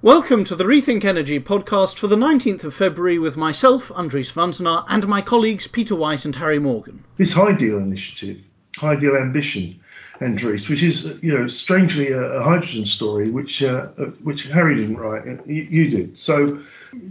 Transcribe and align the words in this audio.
Welcome 0.00 0.44
to 0.44 0.54
the 0.54 0.62
Rethink 0.62 1.04
Energy 1.04 1.40
podcast 1.40 1.96
for 1.98 2.06
the 2.06 2.14
19th 2.14 2.62
of 2.62 2.72
February 2.72 3.18
with 3.18 3.36
myself, 3.36 3.88
Andries 3.88 4.32
Wantenaar, 4.32 4.84
and 4.88 5.08
my 5.08 5.20
colleagues 5.20 5.66
Peter 5.66 5.96
White 5.96 6.24
and 6.24 6.36
Harry 6.36 6.60
Morgan. 6.60 7.02
This 7.16 7.34
HyDeal 7.34 7.82
initiative, 7.82 8.40
HyDeal 8.76 9.20
Ambition, 9.20 9.80
Andries, 10.20 10.68
which 10.68 10.84
is, 10.84 11.04
you 11.20 11.36
know, 11.36 11.48
strangely 11.48 12.12
a, 12.12 12.20
a 12.20 12.42
hydrogen 12.44 12.86
story, 12.86 13.28
which 13.28 13.60
uh, 13.60 13.88
uh 13.98 14.04
which 14.22 14.44
Harry 14.44 14.76
didn't 14.76 14.98
write, 14.98 15.26
uh, 15.26 15.42
you, 15.46 15.62
you, 15.64 15.90
did. 15.90 16.16
So, 16.16 16.62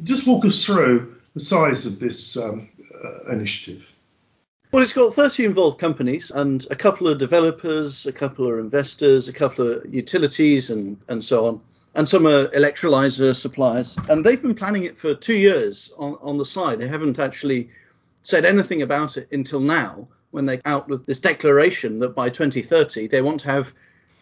just 0.06 0.26
walk 0.26 0.46
us 0.46 0.64
through 0.64 1.14
the 1.34 1.42
size 1.42 1.86
of 1.86 2.00
this 2.00 2.38
um, 2.38 2.70
uh, 3.04 3.30
initiative. 3.34 3.86
Well, 4.72 4.82
it's 4.82 4.94
got 4.94 5.14
30 5.14 5.44
involved 5.44 5.78
companies 5.78 6.32
and 6.32 6.66
a 6.72 6.76
couple 6.76 7.10
of 7.10 7.18
developers, 7.18 8.06
a 8.06 8.14
couple 8.14 8.48
of 8.48 8.60
investors, 8.60 9.28
a 9.28 9.34
couple 9.34 9.74
of 9.74 9.94
utilities, 9.94 10.70
and 10.70 10.98
and 11.10 11.22
so 11.22 11.48
on 11.48 11.62
and 11.98 12.08
some 12.08 12.28
are 12.28 12.48
electrolyzer 12.50 13.36
suppliers. 13.36 13.98
And 14.08 14.24
they've 14.24 14.42
been 14.42 14.54
planning 14.54 14.84
it 14.84 15.00
for 15.00 15.16
two 15.16 15.36
years 15.36 15.92
on, 15.98 16.16
on 16.22 16.38
the 16.38 16.46
side. 16.46 16.80
They 16.80 16.88
haven't 16.88 17.18
actually 17.18 17.72
said 18.22 18.46
anything 18.46 18.84
about 18.84 19.18
it 19.18 19.28
until 19.32 19.60
now, 19.60 20.08
when 20.30 20.46
they 20.46 20.62
out 20.66 20.88
with 20.88 21.08
this 21.08 21.20
declaration 21.20 22.00
that 22.00 22.14
by 22.14 22.30
2030 22.30 23.08
they 23.08 23.22
want 23.22 23.40
to 23.40 23.48
have 23.48 23.74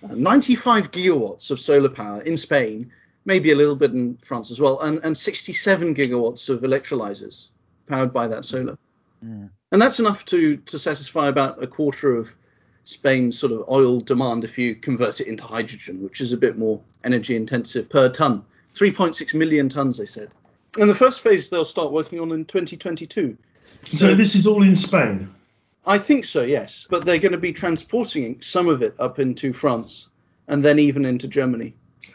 uh, 0.03 0.15
95 0.15 0.91
gigawatts 0.91 1.51
of 1.51 1.59
solar 1.59 1.89
power 1.89 2.21
in 2.21 2.37
Spain, 2.37 2.91
maybe 3.25 3.51
a 3.51 3.55
little 3.55 3.75
bit 3.75 3.91
in 3.91 4.15
France 4.17 4.51
as 4.51 4.59
well, 4.61 4.79
and, 4.79 4.99
and 5.03 5.17
67 5.17 5.95
gigawatts 5.95 6.47
of 6.47 6.61
electrolyzers 6.61 7.49
powered 7.87 8.13
by 8.13 8.27
that 8.27 8.45
solar. 8.45 8.77
Mm. 9.25 9.49
And 9.73 9.81
that's 9.81 9.99
enough 9.99 10.23
to 10.25 10.57
to 10.57 10.79
satisfy 10.79 11.27
about 11.27 11.61
a 11.61 11.67
quarter 11.67 12.15
of 12.15 12.33
Spain's 12.85 13.37
sort 13.37 13.51
of 13.51 13.67
oil 13.67 13.99
demand 13.99 14.43
if 14.43 14.57
you 14.57 14.75
convert 14.75 15.19
it 15.19 15.27
into 15.27 15.43
hydrogen, 15.43 16.01
which 16.03 16.21
is 16.21 16.31
a 16.31 16.37
bit 16.37 16.57
more 16.57 16.79
energy 17.03 17.35
intensive 17.35 17.89
per 17.89 18.09
ton. 18.09 18.45
3.6 18.73 19.33
million 19.33 19.67
tons, 19.67 19.97
they 19.97 20.05
said. 20.05 20.29
And 20.77 20.89
the 20.89 20.95
first 20.95 21.21
phase 21.21 21.49
they'll 21.49 21.65
start 21.65 21.91
working 21.91 22.19
on 22.19 22.31
in 22.31 22.45
2022. 22.45 23.37
So, 23.85 23.97
so 23.97 24.15
this 24.15 24.35
is 24.35 24.45
all 24.45 24.61
in 24.61 24.75
Spain? 24.75 25.33
I 25.85 25.97
think 25.97 26.25
so, 26.25 26.43
yes. 26.43 26.85
But 26.89 27.05
they're 27.05 27.19
going 27.19 27.31
to 27.31 27.37
be 27.39 27.53
transporting 27.53 28.39
some 28.39 28.67
of 28.67 28.83
it 28.83 28.95
up 28.99 29.19
into 29.19 29.51
France 29.51 30.07
and 30.47 30.63
then 30.63 30.77
even 30.77 31.05
into 31.05 31.27
Germany. 31.27 31.73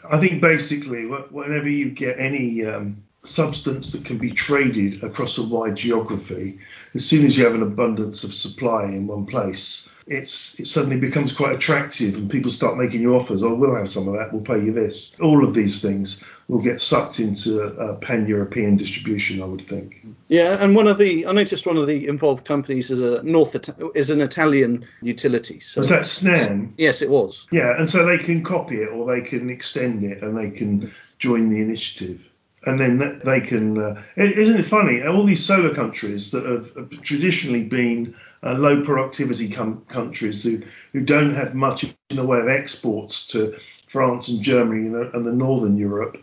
I 0.09 0.19
think 0.19 0.41
basically, 0.41 1.05
whenever 1.05 1.67
you 1.67 1.91
get 1.91 2.17
any 2.17 2.65
um, 2.65 3.03
substance 3.23 3.91
that 3.91 4.03
can 4.03 4.17
be 4.17 4.31
traded 4.31 5.03
across 5.03 5.37
a 5.37 5.43
wide 5.43 5.75
geography, 5.75 6.59
as 6.93 7.05
soon 7.05 7.25
as 7.25 7.37
you 7.37 7.45
have 7.45 7.55
an 7.55 7.61
abundance 7.61 8.23
of 8.23 8.33
supply 8.33 8.85
in 8.85 9.07
one 9.07 9.25
place, 9.25 9.87
it's 10.07 10.59
it 10.59 10.67
suddenly 10.67 10.97
becomes 10.97 11.31
quite 11.31 11.53
attractive 11.53 12.15
and 12.15 12.29
people 12.29 12.51
start 12.51 12.77
making 12.77 13.01
you 13.01 13.15
offers. 13.15 13.43
Oh, 13.43 13.53
we'll 13.53 13.75
have 13.75 13.89
some 13.89 14.07
of 14.07 14.15
that. 14.15 14.33
We'll 14.33 14.41
pay 14.41 14.63
you 14.65 14.73
this. 14.73 15.15
All 15.21 15.43
of 15.43 15.53
these 15.53 15.81
things 15.81 16.23
will 16.47 16.59
get 16.59 16.81
sucked 16.81 17.19
into 17.19 17.97
pan-European 18.01 18.77
distribution, 18.77 19.41
I 19.41 19.45
would 19.45 19.65
think. 19.67 20.05
Yeah, 20.27 20.57
and 20.59 20.75
one 20.75 20.87
of 20.87 20.97
the 20.97 21.27
I 21.27 21.31
noticed 21.31 21.67
one 21.67 21.77
of 21.77 21.85
the 21.87 22.07
involved 22.07 22.45
companies 22.45 22.89
is 22.89 22.99
a 22.99 23.21
North 23.21 23.55
is 23.95 24.09
an 24.09 24.21
Italian 24.21 24.85
utility. 25.01 25.59
So 25.59 25.81
was 25.81 25.89
that 25.91 26.01
Snam? 26.01 26.71
Yes, 26.77 27.01
it 27.03 27.09
was. 27.09 27.47
Yeah, 27.51 27.77
and 27.77 27.89
so 27.89 28.05
they 28.05 28.17
can 28.17 28.43
copy 28.43 28.77
it 28.81 28.89
or 28.89 29.05
they 29.05 29.21
can 29.21 29.49
extend 29.51 30.03
it 30.03 30.23
and 30.23 30.35
they 30.35 30.49
can 30.49 30.91
join 31.19 31.49
the 31.49 31.61
initiative 31.61 32.19
and 32.65 32.79
then 32.79 33.21
they 33.25 33.41
can. 33.41 33.77
Uh, 33.77 34.01
isn't 34.15 34.59
it 34.59 34.67
funny? 34.67 35.01
All 35.03 35.25
these 35.25 35.45
solar 35.45 35.73
countries 35.73 36.31
that 36.31 36.45
have, 36.45 36.89
traditionally 37.01 37.63
been 37.63 38.15
uh, 38.43 38.53
low 38.53 38.83
productivity 38.83 39.49
com- 39.49 39.83
countries 39.89 40.43
who, 40.43 40.61
who 40.93 41.01
don't 41.01 41.33
have 41.33 41.55
much 41.55 41.83
in 41.83 42.15
the 42.15 42.25
way 42.25 42.39
of 42.39 42.47
exports 42.47 43.25
to 43.27 43.55
France 43.87 44.27
and 44.27 44.41
Germany 44.41 44.87
and 44.87 44.95
the, 44.95 45.11
and 45.15 45.25
the 45.25 45.33
northern 45.33 45.75
Europe, 45.75 46.17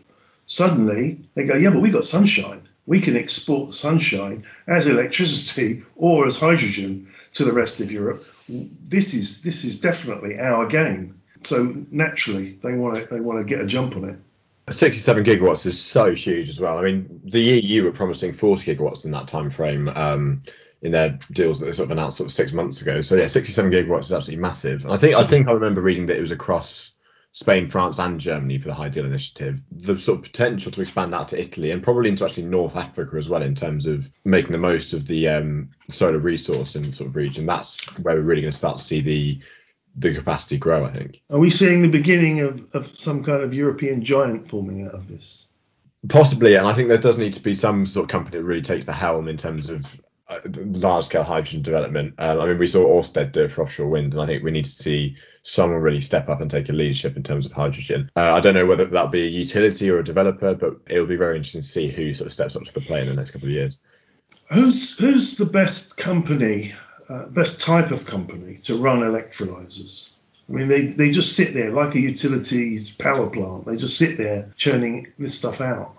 suddenly 0.46 1.20
they 1.34 1.44
go, 1.44 1.54
yeah, 1.54 1.70
but 1.70 1.82
we 1.82 1.90
got 1.90 2.06
sunshine. 2.06 2.66
We 2.86 3.00
can 3.00 3.16
export 3.16 3.68
the 3.68 3.74
sunshine 3.74 4.46
as 4.66 4.86
electricity 4.86 5.82
or 5.96 6.26
as 6.26 6.38
hydrogen 6.38 7.06
to 7.34 7.44
the 7.44 7.52
rest 7.52 7.80
of 7.80 7.92
Europe. 7.92 8.22
This 8.48 9.12
is 9.12 9.42
this 9.42 9.64
is 9.64 9.78
definitely 9.78 10.38
our 10.38 10.66
game. 10.66 11.20
So 11.44 11.74
naturally, 11.90 12.58
they 12.62 12.72
want 12.74 12.96
to 12.96 13.06
they 13.14 13.20
want 13.20 13.38
to 13.38 13.44
get 13.44 13.60
a 13.60 13.66
jump 13.66 13.94
on 13.96 14.04
it. 14.08 14.16
67 14.70 15.24
gigawatts 15.24 15.66
is 15.66 15.80
so 15.80 16.14
huge 16.14 16.48
as 16.48 16.60
well. 16.60 16.78
I 16.78 16.82
mean, 16.82 17.20
the 17.24 17.40
EU 17.40 17.84
were 17.84 17.92
promising 17.92 18.32
40 18.32 18.74
gigawatts 18.74 19.04
in 19.04 19.10
that 19.12 19.28
time 19.28 19.50
frame 19.50 19.88
um, 19.88 20.40
in 20.82 20.92
their 20.92 21.18
deals 21.32 21.60
that 21.60 21.66
they 21.66 21.72
sort 21.72 21.86
of 21.86 21.90
announced 21.90 22.18
sort 22.18 22.28
of 22.28 22.32
six 22.32 22.52
months 22.52 22.80
ago. 22.80 23.00
So 23.00 23.16
yeah, 23.16 23.26
67 23.26 23.70
gigawatts 23.70 24.00
is 24.00 24.12
absolutely 24.12 24.42
massive. 24.42 24.84
And 24.84 24.92
I 24.92 24.96
think 24.96 25.16
I 25.16 25.24
think 25.24 25.48
I 25.48 25.52
remember 25.52 25.80
reading 25.80 26.06
that 26.06 26.16
it 26.16 26.20
was 26.20 26.32
across 26.32 26.92
Spain, 27.32 27.68
France, 27.68 27.98
and 27.98 28.18
Germany 28.18 28.58
for 28.58 28.68
the 28.68 28.74
HyDeal 28.74 29.04
Initiative. 29.04 29.60
The 29.70 29.98
sort 29.98 30.18
of 30.18 30.24
potential 30.24 30.72
to 30.72 30.80
expand 30.80 31.12
that 31.12 31.28
to 31.28 31.40
Italy 31.40 31.70
and 31.70 31.82
probably 31.82 32.08
into 32.08 32.24
actually 32.24 32.44
North 32.44 32.76
Africa 32.76 33.16
as 33.16 33.28
well 33.28 33.42
in 33.42 33.54
terms 33.54 33.86
of 33.86 34.10
making 34.24 34.52
the 34.52 34.58
most 34.58 34.92
of 34.92 35.06
the 35.06 35.28
um, 35.28 35.70
solar 35.90 36.18
resource 36.18 36.74
in 36.74 36.82
the 36.82 36.92
sort 36.92 37.10
of 37.10 37.16
region. 37.16 37.46
That's 37.46 37.80
where 37.98 38.16
we're 38.16 38.22
really 38.22 38.42
going 38.42 38.52
to 38.52 38.56
start 38.56 38.78
to 38.78 38.84
see 38.84 39.00
the 39.00 39.40
the 39.98 40.14
capacity 40.14 40.58
grow, 40.58 40.84
I 40.84 40.90
think. 40.90 41.20
Are 41.30 41.38
we 41.38 41.50
seeing 41.50 41.82
the 41.82 41.88
beginning 41.88 42.40
of, 42.40 42.64
of 42.72 42.96
some 42.96 43.24
kind 43.24 43.42
of 43.42 43.52
European 43.52 44.04
giant 44.04 44.48
forming 44.48 44.86
out 44.86 44.94
of 44.94 45.08
this? 45.08 45.46
Possibly, 46.08 46.54
and 46.54 46.66
I 46.66 46.72
think 46.72 46.88
there 46.88 46.98
does 46.98 47.18
need 47.18 47.32
to 47.32 47.42
be 47.42 47.54
some 47.54 47.84
sort 47.84 48.04
of 48.04 48.10
company 48.10 48.38
that 48.38 48.44
really 48.44 48.62
takes 48.62 48.84
the 48.84 48.92
helm 48.92 49.26
in 49.26 49.36
terms 49.36 49.68
of 49.68 50.00
uh, 50.28 50.40
large 50.54 51.06
scale 51.06 51.24
hydrogen 51.24 51.62
development. 51.62 52.14
Um, 52.18 52.40
I 52.40 52.46
mean, 52.46 52.58
we 52.58 52.66
saw 52.66 52.84
Orsted 52.84 53.32
do 53.32 53.44
it 53.44 53.50
for 53.50 53.62
offshore 53.62 53.88
wind, 53.88 54.12
and 54.12 54.22
I 54.22 54.26
think 54.26 54.44
we 54.44 54.50
need 54.50 54.66
to 54.66 54.70
see 54.70 55.16
someone 55.42 55.80
really 55.80 56.00
step 56.00 56.28
up 56.28 56.40
and 56.40 56.50
take 56.50 56.68
a 56.68 56.72
leadership 56.72 57.16
in 57.16 57.22
terms 57.22 57.46
of 57.46 57.52
hydrogen. 57.52 58.10
Uh, 58.14 58.34
I 58.34 58.40
don't 58.40 58.54
know 58.54 58.66
whether 58.66 58.84
that'll 58.84 59.08
be 59.08 59.22
a 59.22 59.30
utility 59.30 59.90
or 59.90 59.98
a 59.98 60.04
developer, 60.04 60.54
but 60.54 60.76
it 60.86 61.00
will 61.00 61.06
be 61.06 61.16
very 61.16 61.36
interesting 61.36 61.62
to 61.62 61.66
see 61.66 61.88
who 61.88 62.14
sort 62.14 62.26
of 62.26 62.32
steps 62.32 62.54
up 62.54 62.64
to 62.64 62.74
the 62.74 62.80
plate 62.80 63.02
in 63.02 63.08
the 63.08 63.14
next 63.14 63.32
couple 63.32 63.48
of 63.48 63.52
years. 63.52 63.80
Who's 64.52 64.96
who's 64.96 65.36
the 65.36 65.46
best 65.46 65.96
company 65.96 66.74
uh, 67.08 67.24
best 67.26 67.60
type 67.60 67.90
of 67.90 68.04
company 68.04 68.60
to 68.64 68.76
run 68.78 69.00
electrolyzers. 69.00 70.10
I 70.48 70.52
mean, 70.52 70.68
they, 70.68 70.86
they 70.86 71.10
just 71.10 71.34
sit 71.34 71.52
there 71.52 71.70
like 71.70 71.94
a 71.94 72.00
utilities 72.00 72.90
power 72.90 73.28
plant. 73.28 73.66
They 73.66 73.76
just 73.76 73.98
sit 73.98 74.16
there 74.16 74.52
churning 74.56 75.08
this 75.18 75.36
stuff 75.36 75.60
out. 75.60 75.94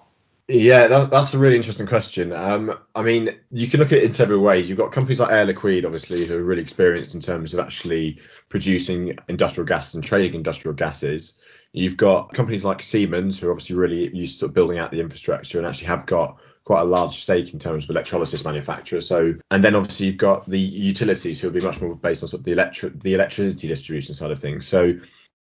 Yeah, 0.48 0.88
that, 0.88 1.12
that's 1.12 1.36
a 1.36 1.38
really 1.38 1.58
interesting 1.58 1.86
question. 1.86 2.34
Um, 2.34 2.76
I 2.96 3.04
mean, 3.04 3.36
you 3.52 3.68
can 3.68 3.80
look 3.80 3.92
at 3.92 4.00
it 4.00 4.06
in 4.06 4.12
several 4.12 4.42
ways. 4.42 4.68
You've 4.68 4.80
got 4.80 4.92
companies 4.92 5.20
like 5.20 5.32
Air 5.32 5.46
Liquide, 5.46 5.86
obviously, 5.86 6.26
who 6.26 6.38
are 6.38 6.44
really 6.44 6.64
experienced 6.64 7.14
in 7.14 7.22
terms 7.22 7.54
of 7.54 7.60
actually 7.60 8.20
producing 8.50 9.20
industrial 9.28 9.68
gases 9.68 9.94
and 9.94 10.04
trading 10.04 10.34
industrial 10.34 10.74
gases. 10.74 11.36
You've 11.72 11.98
got 11.98 12.34
companies 12.34 12.66
like 12.66 12.82
Siemens, 12.82 13.38
who 13.38 13.48
are 13.48 13.52
obviously 13.52 13.76
really 13.76 14.10
used 14.16 14.40
to 14.40 14.48
building 14.48 14.80
out 14.80 14.90
the 14.90 15.00
infrastructure 15.00 15.60
and 15.60 15.68
actually 15.68 15.88
have 15.88 16.08
got 16.08 16.40
quite 16.70 16.82
a 16.82 16.86
large 16.86 17.20
stake 17.20 17.52
in 17.52 17.58
terms 17.58 17.84
of 17.84 17.90
electrolysis 17.90 18.46
manufacturers. 18.46 19.08
So, 19.08 19.34
and 19.50 19.64
then 19.64 19.74
obviously 19.74 20.06
you've 20.06 20.18
got 20.18 20.48
the 20.48 20.60
utilities 20.60 21.42
who 21.42 21.48
will 21.48 21.60
be 21.60 21.66
much 21.66 21.82
more 21.82 21.96
based 21.96 22.22
on 22.22 22.30
sort 22.30 22.42
of 22.42 22.44
the 22.44 22.52
electric 22.52 23.00
the 23.00 23.16
electricity 23.16 23.68
distribution 23.68 24.14
side 24.14 24.30
of 24.30 24.38
things. 24.38 24.68
So 24.68 24.94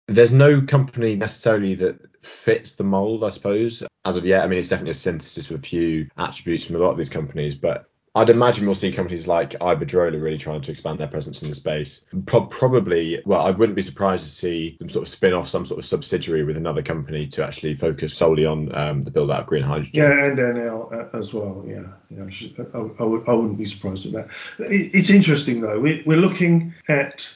there's 0.06 0.31
no 0.31 0.60
company 0.60 1.16
necessarily 1.16 1.75
that 1.75 1.98
fits 2.25 2.76
the 2.76 2.84
mold, 2.84 3.25
I 3.25 3.31
suppose, 3.31 3.82
as 4.04 4.16
of 4.16 4.25
yet. 4.25 4.44
I 4.44 4.47
mean, 4.47 4.60
it's 4.60 4.69
definitely 4.69 4.92
a 4.92 4.94
synthesis 4.94 5.50
of 5.50 5.59
a 5.59 5.62
few 5.62 6.09
attributes 6.16 6.65
from 6.65 6.76
a 6.76 6.78
lot 6.78 6.92
of 6.92 6.97
these 6.97 7.10
companies, 7.10 7.56
but 7.56 7.91
I'd 8.16 8.31
imagine 8.31 8.65
we'll 8.65 8.75
see 8.75 8.91
companies 8.91 9.27
like 9.27 9.50
Iberdrola 9.50 10.22
really 10.22 10.38
trying 10.38 10.62
to 10.62 10.71
expand 10.71 10.99
their 10.99 11.06
presence 11.06 11.43
in 11.43 11.50
the 11.50 11.54
space. 11.54 12.00
Pro- 12.25 12.47
probably, 12.47 13.21
well, 13.27 13.43
I 13.43 13.50
wouldn't 13.50 13.77
be 13.77 13.82
surprised 13.82 14.25
to 14.25 14.31
see 14.31 14.75
them 14.78 14.88
sort 14.88 15.06
of 15.06 15.09
spin 15.09 15.34
off 15.34 15.49
some 15.49 15.66
sort 15.66 15.78
of 15.78 15.84
subsidiary 15.84 16.43
with 16.43 16.56
another 16.56 16.82
company 16.82 17.27
to 17.27 17.44
actually 17.44 17.75
focus 17.75 18.15
solely 18.15 18.47
on 18.47 18.75
um, 18.75 19.03
the 19.03 19.10
build 19.10 19.31
out 19.31 19.41
of 19.41 19.47
green 19.47 19.62
hydrogen. 19.62 19.93
Yeah, 19.93 20.25
and 20.25 20.38
Enel 20.38 21.15
as 21.15 21.34
well. 21.34 21.62
Yeah, 21.69 21.82
yeah 22.09 22.25
I 22.72 23.34
wouldn't 23.34 23.59
be 23.59 23.66
surprised 23.66 24.06
at 24.06 24.12
that. 24.12 24.28
It's 24.60 25.10
interesting 25.10 25.60
though. 25.60 25.78
We, 25.78 26.03
we're 26.06 26.16
looking 26.16 26.72
at 26.88 27.28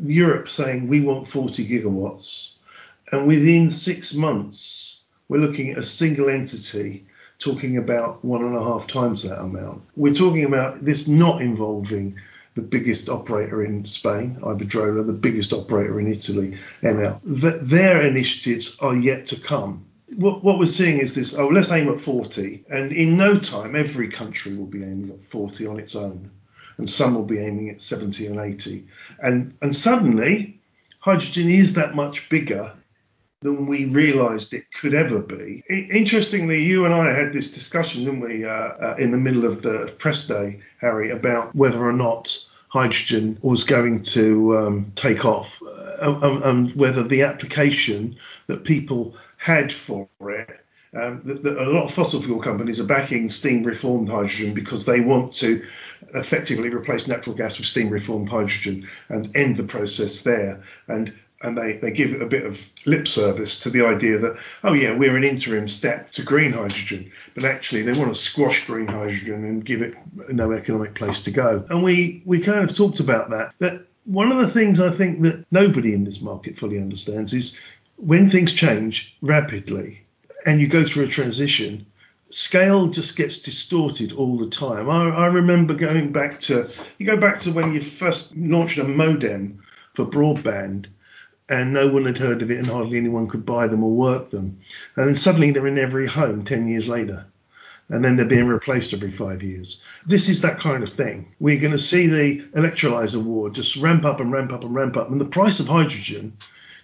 Europe 0.00 0.48
saying 0.48 0.88
we 0.88 1.02
want 1.02 1.28
40 1.28 1.68
gigawatts, 1.68 2.52
and 3.12 3.28
within 3.28 3.70
six 3.70 4.14
months, 4.14 5.02
we're 5.28 5.36
looking 5.36 5.72
at 5.72 5.78
a 5.78 5.84
single 5.84 6.30
entity 6.30 7.04
talking 7.38 7.76
about 7.76 8.24
one 8.24 8.44
and 8.44 8.56
a 8.56 8.62
half 8.62 8.86
times 8.86 9.22
that 9.22 9.40
amount. 9.40 9.82
We're 9.96 10.14
talking 10.14 10.44
about 10.44 10.84
this 10.84 11.08
not 11.08 11.42
involving 11.42 12.16
the 12.54 12.62
biggest 12.62 13.08
operator 13.08 13.64
in 13.64 13.84
Spain, 13.86 14.38
Iberdrola, 14.40 15.06
the 15.06 15.12
biggest 15.12 15.52
operator 15.52 15.98
in 15.98 16.12
Italy, 16.12 16.56
Enel. 16.82 17.20
their 17.24 18.00
initiatives 18.02 18.76
are 18.80 18.96
yet 18.96 19.26
to 19.26 19.40
come. 19.40 19.84
What, 20.16 20.44
what 20.44 20.58
we're 20.58 20.66
seeing 20.66 20.98
is 20.98 21.14
this 21.14 21.34
oh, 21.34 21.48
let's 21.48 21.72
aim 21.72 21.88
at 21.88 22.00
40. 22.00 22.64
And 22.70 22.92
in 22.92 23.16
no 23.16 23.38
time, 23.38 23.74
every 23.74 24.08
country 24.08 24.56
will 24.56 24.66
be 24.66 24.82
aiming 24.82 25.10
at 25.10 25.26
40 25.26 25.66
on 25.66 25.80
its 25.80 25.96
own. 25.96 26.30
And 26.78 26.88
some 26.88 27.14
will 27.14 27.24
be 27.24 27.38
aiming 27.38 27.70
at 27.70 27.82
70 27.82 28.26
and 28.26 28.38
80. 28.38 28.86
And, 29.20 29.56
and 29.60 29.74
suddenly, 29.74 30.60
hydrogen 31.00 31.50
is 31.50 31.74
that 31.74 31.94
much 31.94 32.28
bigger 32.28 32.72
than 33.44 33.66
we 33.66 33.84
realised 33.84 34.54
it 34.54 34.64
could 34.72 34.94
ever 34.94 35.18
be. 35.20 35.62
interestingly, 35.68 36.64
you 36.64 36.86
and 36.86 36.94
I 36.94 37.12
had 37.12 37.34
this 37.34 37.52
discussion, 37.52 38.06
didn't 38.06 38.20
we, 38.20 38.44
uh, 38.44 38.50
uh, 38.50 38.96
in 38.98 39.10
the 39.10 39.18
middle 39.18 39.44
of 39.44 39.60
the 39.60 39.94
press 39.98 40.26
day, 40.26 40.60
Harry, 40.80 41.10
about 41.10 41.54
whether 41.54 41.86
or 41.86 41.92
not 41.92 42.42
hydrogen 42.68 43.38
was 43.42 43.62
going 43.62 44.02
to 44.02 44.56
um, 44.56 44.92
take 44.94 45.26
off 45.26 45.48
uh, 45.62 46.40
and 46.42 46.74
whether 46.74 47.02
the 47.02 47.22
application 47.22 48.16
that 48.46 48.64
people 48.64 49.14
had 49.36 49.70
for 49.70 50.08
it 50.22 50.64
um, 51.00 51.22
that, 51.24 51.44
a 51.44 51.70
lot 51.70 51.84
of 51.84 51.94
fossil 51.94 52.22
fuel 52.22 52.40
companies 52.40 52.80
are 52.80 52.84
backing 52.84 53.28
steam 53.28 53.62
reformed 53.64 54.08
hydrogen 54.08 54.54
because 54.54 54.84
they 54.84 55.00
want 55.00 55.32
to 55.34 55.64
effectively 56.14 56.68
replace 56.68 57.06
natural 57.06 57.34
gas 57.34 57.58
with 57.58 57.66
steam 57.66 57.90
reformed 57.90 58.28
hydrogen 58.28 58.88
and 59.08 59.34
end 59.36 59.56
the 59.56 59.64
process 59.64 60.22
there. 60.22 60.62
And 60.88 61.12
and 61.44 61.56
they, 61.56 61.74
they 61.74 61.90
give 61.90 62.20
a 62.20 62.26
bit 62.26 62.46
of 62.46 62.60
lip 62.86 63.06
service 63.06 63.60
to 63.60 63.70
the 63.70 63.84
idea 63.84 64.18
that, 64.18 64.36
oh, 64.64 64.72
yeah, 64.72 64.96
we're 64.96 65.16
an 65.16 65.24
interim 65.24 65.68
step 65.68 66.10
to 66.12 66.22
green 66.22 66.52
hydrogen. 66.52 67.12
But 67.34 67.44
actually, 67.44 67.82
they 67.82 67.92
want 67.92 68.14
to 68.14 68.20
squash 68.20 68.66
green 68.66 68.86
hydrogen 68.86 69.44
and 69.44 69.64
give 69.64 69.82
it 69.82 69.94
no 70.30 70.52
economic 70.52 70.94
place 70.94 71.22
to 71.24 71.30
go. 71.30 71.64
And 71.68 71.82
we, 71.82 72.22
we 72.24 72.40
kind 72.40 72.68
of 72.68 72.74
talked 72.74 73.00
about 73.00 73.30
that. 73.30 73.54
That 73.58 73.86
one 74.04 74.32
of 74.32 74.38
the 74.38 74.52
things 74.52 74.80
I 74.80 74.90
think 74.90 75.22
that 75.22 75.44
nobody 75.50 75.92
in 75.92 76.04
this 76.04 76.20
market 76.22 76.58
fully 76.58 76.78
understands 76.78 77.32
is 77.34 77.58
when 77.96 78.30
things 78.30 78.52
change 78.52 79.14
rapidly 79.20 80.02
and 80.46 80.60
you 80.60 80.66
go 80.66 80.84
through 80.84 81.04
a 81.04 81.08
transition, 81.08 81.86
scale 82.30 82.88
just 82.88 83.16
gets 83.16 83.40
distorted 83.40 84.12
all 84.12 84.36
the 84.38 84.50
time. 84.50 84.90
I, 84.90 85.08
I 85.08 85.26
remember 85.26 85.74
going 85.74 86.10
back 86.10 86.40
to, 86.42 86.70
you 86.98 87.06
go 87.06 87.16
back 87.16 87.38
to 87.40 87.52
when 87.52 87.74
you 87.74 87.82
first 87.82 88.34
launched 88.36 88.78
a 88.78 88.84
modem 88.84 89.62
for 89.94 90.04
broadband 90.04 90.86
and 91.48 91.72
no 91.72 91.88
one 91.88 92.06
had 92.06 92.18
heard 92.18 92.42
of 92.42 92.50
it 92.50 92.58
and 92.58 92.66
hardly 92.66 92.98
anyone 92.98 93.28
could 93.28 93.44
buy 93.44 93.66
them 93.66 93.84
or 93.84 93.90
work 93.90 94.30
them. 94.30 94.58
And 94.96 95.08
then 95.08 95.16
suddenly 95.16 95.50
they're 95.50 95.66
in 95.66 95.78
every 95.78 96.06
home 96.06 96.44
10 96.44 96.68
years 96.68 96.88
later. 96.88 97.26
And 97.90 98.02
then 98.02 98.16
they're 98.16 98.24
being 98.24 98.48
replaced 98.48 98.94
every 98.94 99.12
five 99.12 99.42
years. 99.42 99.82
This 100.06 100.30
is 100.30 100.40
that 100.40 100.58
kind 100.58 100.82
of 100.82 100.94
thing. 100.94 101.34
We're 101.38 101.60
going 101.60 101.72
to 101.72 101.78
see 101.78 102.06
the 102.06 102.42
electrolyzer 102.56 103.22
war 103.22 103.50
just 103.50 103.76
ramp 103.76 104.06
up 104.06 104.20
and 104.20 104.32
ramp 104.32 104.52
up 104.52 104.64
and 104.64 104.74
ramp 104.74 104.96
up. 104.96 105.10
And 105.10 105.20
the 105.20 105.26
price 105.26 105.60
of 105.60 105.68
hydrogen 105.68 106.34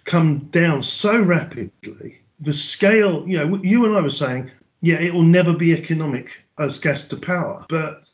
come 0.05 0.49
down 0.51 0.83
so 0.83 1.19
rapidly. 1.19 2.19
The 2.39 2.53
scale, 2.53 3.27
you 3.27 3.37
know, 3.37 3.59
you 3.63 3.85
and 3.85 3.97
I 3.97 4.01
were 4.01 4.11
saying, 4.11 4.51
yeah, 4.81 4.99
it 4.99 5.13
will 5.13 5.23
never 5.23 5.53
be 5.53 5.73
economic 5.73 6.29
as 6.59 6.79
gas 6.79 7.07
to 7.07 7.17
power. 7.17 7.65
But 7.67 8.07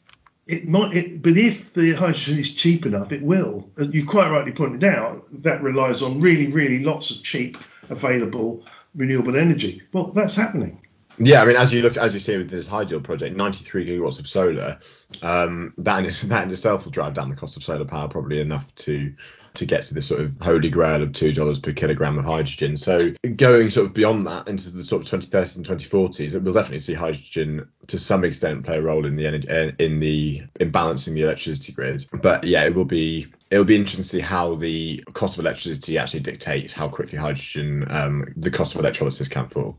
it 0.48 0.68
might, 0.68 0.96
it, 0.96 1.22
but 1.22 1.38
if 1.38 1.74
the 1.74 1.94
hydrogen 1.94 2.40
is 2.40 2.56
cheap 2.56 2.86
enough, 2.86 3.12
it 3.12 3.22
will. 3.22 3.70
As 3.78 3.90
you 3.94 4.06
quite 4.06 4.30
rightly 4.30 4.52
pointed 4.52 4.84
out, 4.84 5.26
that 5.44 5.62
relies 5.62 6.02
on 6.02 6.22
really, 6.22 6.48
really 6.48 6.80
lots 6.80 7.12
of 7.12 7.24
cheap, 7.24 7.58
available 7.90 8.66
renewable 8.96 9.38
energy. 9.38 9.82
Well, 9.94 10.12
that's 10.12 10.36
happening. 10.36 10.82
Yeah, 11.20 11.42
I 11.42 11.46
mean, 11.46 11.56
as 11.56 11.74
you 11.74 11.82
look, 11.82 11.98
as 11.98 12.14
you 12.14 12.20
see 12.20 12.38
with 12.38 12.50
this 12.50 12.68
HyDeal 12.68 13.04
project, 13.04 13.36
93 13.36 13.88
gigawatts 13.88 14.20
of 14.20 14.28
solar, 14.28 14.80
um, 15.22 15.74
that 15.80 16.06
in, 16.06 16.14
that 16.30 16.44
in 16.44 16.52
itself 16.52 16.86
will 16.86 16.92
drive 16.92 17.14
down 17.14 17.30
the 17.30 17.36
cost 17.36 17.58
of 17.58 17.64
solar 17.64 17.86
power 17.86 18.08
probably 18.08 18.40
enough 18.40 18.74
to 18.76 19.14
to 19.58 19.66
get 19.66 19.84
to 19.86 19.94
this 19.94 20.08
sort 20.08 20.22
of 20.22 20.38
holy 20.40 20.70
grail 20.70 21.02
of 21.02 21.14
two 21.14 21.34
dollars 21.34 21.60
per 21.60 21.74
kilogram 21.74 22.18
of 22.18 22.26
hydrogen. 22.26 22.78
So 22.78 23.14
going 23.36 23.70
sort 23.70 23.88
of 23.88 23.94
beyond 23.94 24.26
that 24.28 24.48
into 24.48 24.70
the 24.72 24.84
sort 24.84 25.02
of 25.02 25.20
2030s 25.20 25.58
and 25.58 25.68
2040s, 25.68 26.42
we'll 26.42 26.54
definitely 26.54 26.80
see 26.80 26.94
hydrogen 26.94 27.68
to 27.88 27.98
some 27.98 28.24
extent 28.24 28.66
play 28.66 28.78
a 28.78 28.82
role 28.82 29.06
in 29.06 29.16
the 29.16 29.28
energy 29.28 29.50
uh, 29.50 29.72
in 29.80 30.00
the 30.00 30.44
in 30.60 30.72
balancing 30.72 31.14
the 31.14 31.22
electricity 31.22 31.74
grid. 31.74 32.06
But 32.14 32.44
yeah, 32.44 32.64
it 32.64 32.76
will 32.76 32.86
be 32.86 33.28
it 33.50 33.58
will 33.58 33.66
be 33.66 33.76
interesting 33.76 34.04
to 34.04 34.10
see 34.10 34.20
how 34.20 34.56
the 34.56 35.04
cost 35.14 35.38
of 35.38 35.46
electricity 35.46 35.98
actually 35.98 36.22
dictates 36.22 36.74
how 36.74 36.90
quickly 36.90 37.18
hydrogen 37.18 37.86
um, 37.90 38.34
the 38.36 38.52
cost 38.52 38.76
of 38.76 38.82
electrolysis 38.82 39.28
can 39.28 39.48
fall. 39.50 39.78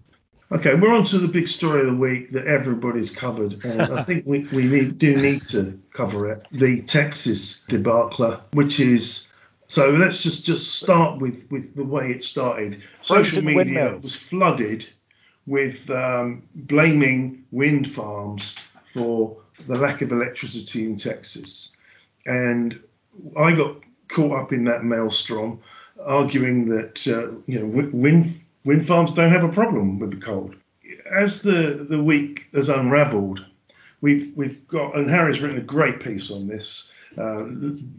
Okay, 0.51 0.75
we're 0.75 0.95
on 0.95 1.05
to 1.05 1.19
the 1.19 1.29
big 1.29 1.47
story 1.47 1.81
of 1.81 1.87
the 1.89 1.95
week 1.95 2.33
that 2.33 2.47
everybody's 2.47 3.11
covered, 3.11 3.63
and 3.67 3.83
I 3.83 4.03
think 4.03 4.25
we, 4.25 4.47
we 4.51 4.65
need, 4.65 4.99
do 4.99 5.15
need 5.15 5.43
to 5.49 5.79
cover 5.93 6.33
it. 6.33 6.47
The 6.51 6.81
Texas 6.81 7.63
debacle, 7.69 8.41
which 8.55 8.81
is 8.81 9.28
so 9.69 9.91
let's 9.91 10.19
just 10.19 10.47
just 10.47 10.81
start 10.81 11.20
with 11.20 11.47
with 11.50 11.76
the 11.76 11.85
way 11.85 12.11
it 12.11 12.25
started. 12.25 12.82
Social 13.03 13.43
media 13.43 13.56
windmills. 13.56 14.03
was 14.03 14.17
flooded 14.17 14.87
with 15.47 15.88
um, 15.91 16.43
blaming 16.55 17.44
wind 17.50 17.94
farms 17.94 18.56
for 18.94 19.37
the 19.67 19.76
lack 19.76 20.00
of 20.00 20.11
electricity 20.11 20.85
in 20.87 20.97
Texas, 20.97 21.76
and 22.25 22.81
I 23.37 23.53
got 23.53 23.76
caught 24.09 24.41
up 24.41 24.53
in 24.55 24.65
that 24.65 24.85
maelstrom, 24.85 25.61
arguing 26.03 26.69
that 26.70 27.06
uh, 27.06 27.38
you 27.47 27.61
know 27.61 27.88
wind 27.93 28.41
wind 28.65 28.88
farms 28.88 29.12
don't 29.12 29.32
have 29.32 29.44
a 29.44 29.53
problem 29.53 29.99
with 29.99 30.12
the 30.12 30.25
cold. 30.25 30.56
As 31.15 31.43
the 31.43 31.87
the 31.88 32.03
week 32.03 32.47
has 32.55 32.70
unravelled, 32.70 33.44
we've 34.00 34.32
we've 34.35 34.67
got 34.67 34.97
and 34.97 35.11
Harry's 35.11 35.41
written 35.43 35.59
a 35.59 35.62
great 35.62 36.00
piece 36.00 36.31
on 36.31 36.47
this 36.47 36.91
uh, 37.19 37.44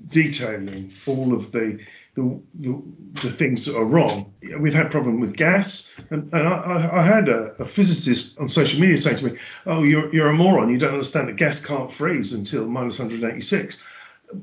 detailing 0.10 0.92
all 1.08 1.34
of 1.34 1.52
the 1.52 1.80
the, 2.16 2.42
the, 2.60 2.82
the, 3.22 3.32
things 3.32 3.66
that 3.66 3.78
are 3.78 3.86
wrong. 3.86 4.34
We've 4.60 4.74
had 4.74 4.92
problem 4.92 5.20
with 5.20 5.38
gas, 5.38 5.94
and, 6.10 6.32
and 6.34 6.48
I, 6.48 6.90
I, 6.94 7.04
had 7.04 7.30
a, 7.30 7.54
a, 7.60 7.66
physicist 7.66 8.38
on 8.40 8.50
social 8.50 8.80
media 8.80 8.98
saying 8.98 9.18
to 9.18 9.26
me, 9.26 9.38
"Oh, 9.66 9.84
you're 9.84 10.14
you're 10.14 10.30
a 10.30 10.34
moron. 10.34 10.70
You 10.70 10.78
don't 10.78 10.94
understand 10.94 11.30
that 11.30 11.36
gas 11.36 11.64
can't 11.64 11.94
freeze 11.94 12.34
until 12.34 12.66
minus 12.66 13.00
186." 13.00 13.78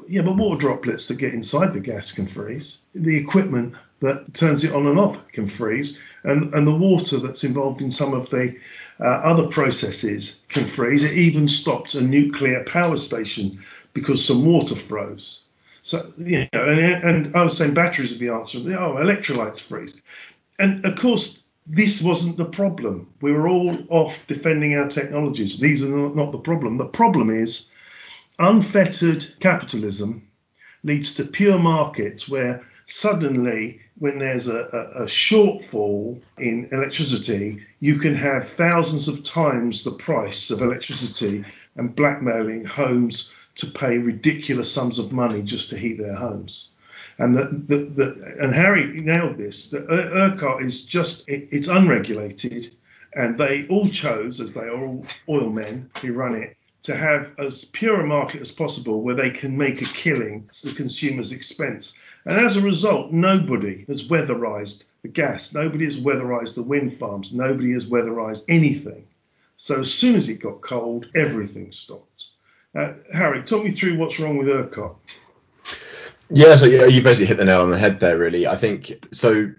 Yeah, 0.08 0.22
but 0.22 0.36
water 0.36 0.60
droplets 0.60 1.08
that 1.08 1.18
get 1.18 1.34
inside 1.34 1.74
the 1.74 1.80
gas 1.80 2.12
can 2.12 2.26
freeze. 2.26 2.78
The 2.94 3.16
equipment 3.16 3.74
that 4.00 4.34
turns 4.34 4.64
it 4.64 4.72
on 4.72 4.86
and 4.86 4.98
off 4.98 5.18
can 5.32 5.48
freeze, 5.48 5.98
and 6.24 6.54
and 6.54 6.66
the 6.66 6.74
water 6.74 7.18
that's 7.18 7.44
involved 7.44 7.82
in 7.82 7.90
some 7.90 8.14
of 8.14 8.30
the 8.30 8.56
uh, 9.00 9.04
other 9.04 9.48
processes 9.48 10.40
can 10.48 10.68
freeze. 10.68 11.04
It 11.04 11.12
even 11.12 11.48
stopped 11.48 11.94
a 11.94 12.00
nuclear 12.00 12.64
power 12.64 12.96
station 12.96 13.62
because 13.96 14.22
some 14.22 14.44
water 14.44 14.76
froze. 14.76 15.44
So, 15.80 16.12
you 16.18 16.46
know, 16.52 16.68
and, 16.68 16.80
and 16.80 17.36
I 17.36 17.42
was 17.42 17.56
saying 17.56 17.72
batteries 17.72 18.14
are 18.14 18.18
the 18.18 18.28
answer. 18.28 18.58
Oh, 18.58 18.96
electrolytes 18.96 19.60
freeze. 19.60 20.02
And 20.58 20.84
of 20.84 20.98
course, 20.98 21.44
this 21.66 22.02
wasn't 22.02 22.36
the 22.36 22.44
problem. 22.44 23.08
We 23.22 23.32
were 23.32 23.48
all 23.48 23.74
off 23.88 24.14
defending 24.28 24.76
our 24.76 24.88
technologies. 24.88 25.58
These 25.58 25.82
are 25.82 25.88
not 25.88 26.32
the 26.32 26.38
problem. 26.38 26.76
The 26.76 26.84
problem 26.84 27.30
is 27.30 27.70
unfettered 28.38 29.24
capitalism 29.40 30.28
leads 30.84 31.14
to 31.14 31.24
pure 31.24 31.58
markets 31.58 32.28
where 32.28 32.62
suddenly, 32.88 33.80
when 33.96 34.18
there's 34.18 34.46
a, 34.46 34.68
a, 34.74 35.04
a, 35.04 35.06
shortfall 35.06 36.20
in 36.36 36.68
electricity, 36.70 37.64
you 37.80 37.98
can 37.98 38.14
have 38.14 38.50
thousands 38.50 39.08
of 39.08 39.22
times 39.22 39.82
the 39.82 39.92
price 39.92 40.50
of 40.50 40.60
electricity 40.60 41.44
and 41.76 41.96
blackmailing 41.96 42.66
homes 42.66 43.32
to 43.56 43.66
pay 43.66 43.98
ridiculous 43.98 44.70
sums 44.70 44.98
of 44.98 45.12
money 45.12 45.42
just 45.42 45.70
to 45.70 45.78
heat 45.78 45.98
their 45.98 46.14
homes. 46.14 46.70
And 47.18 47.36
and 47.38 48.54
Harry 48.54 49.00
nailed 49.00 49.38
this. 49.38 49.70
The 49.70 49.80
ERCOT 49.80 50.64
is 50.64 50.84
just 50.84 51.28
it, 51.28 51.48
it's 51.50 51.68
unregulated, 51.68 52.74
and 53.14 53.38
they 53.38 53.66
all 53.68 53.88
chose, 53.88 54.40
as 54.40 54.52
they 54.52 54.68
are 54.68 54.86
all 54.86 55.06
oil 55.28 55.50
men 55.50 55.90
who 56.02 56.12
run 56.12 56.34
it, 56.34 56.56
to 56.82 56.94
have 56.94 57.30
as 57.38 57.64
pure 57.64 58.02
a 58.02 58.06
market 58.06 58.42
as 58.42 58.52
possible 58.52 59.00
where 59.00 59.14
they 59.14 59.30
can 59.30 59.56
make 59.56 59.80
a 59.80 59.86
killing 59.86 60.48
at 60.48 60.56
the 60.56 60.74
consumer's 60.74 61.32
expense. 61.32 61.98
And 62.26 62.38
as 62.38 62.56
a 62.56 62.60
result, 62.60 63.12
nobody 63.12 63.84
has 63.88 64.08
weatherized 64.08 64.82
the 65.02 65.08
gas, 65.08 65.54
nobody 65.54 65.84
has 65.84 65.98
weatherized 65.98 66.54
the 66.54 66.62
wind 66.62 66.98
farms, 66.98 67.32
nobody 67.32 67.72
has 67.72 67.86
weatherized 67.86 68.44
anything. 68.48 69.06
So 69.56 69.80
as 69.80 69.92
soon 69.92 70.16
as 70.16 70.28
it 70.28 70.40
got 70.40 70.60
cold, 70.60 71.08
everything 71.16 71.72
stopped. 71.72 72.26
Uh, 72.76 72.92
Harry, 73.12 73.42
talk 73.42 73.64
me 73.64 73.70
through 73.70 73.96
what's 73.96 74.20
wrong 74.20 74.36
with 74.36 74.48
ERCOT. 74.48 74.94
Yeah, 76.28 76.56
so 76.56 76.66
you 76.66 77.00
basically 77.02 77.26
hit 77.26 77.38
the 77.38 77.44
nail 77.44 77.62
on 77.62 77.70
the 77.70 77.78
head 77.78 78.00
there, 78.00 78.18
really. 78.18 78.46
I 78.46 78.56
think 78.56 78.92
so. 79.12 79.52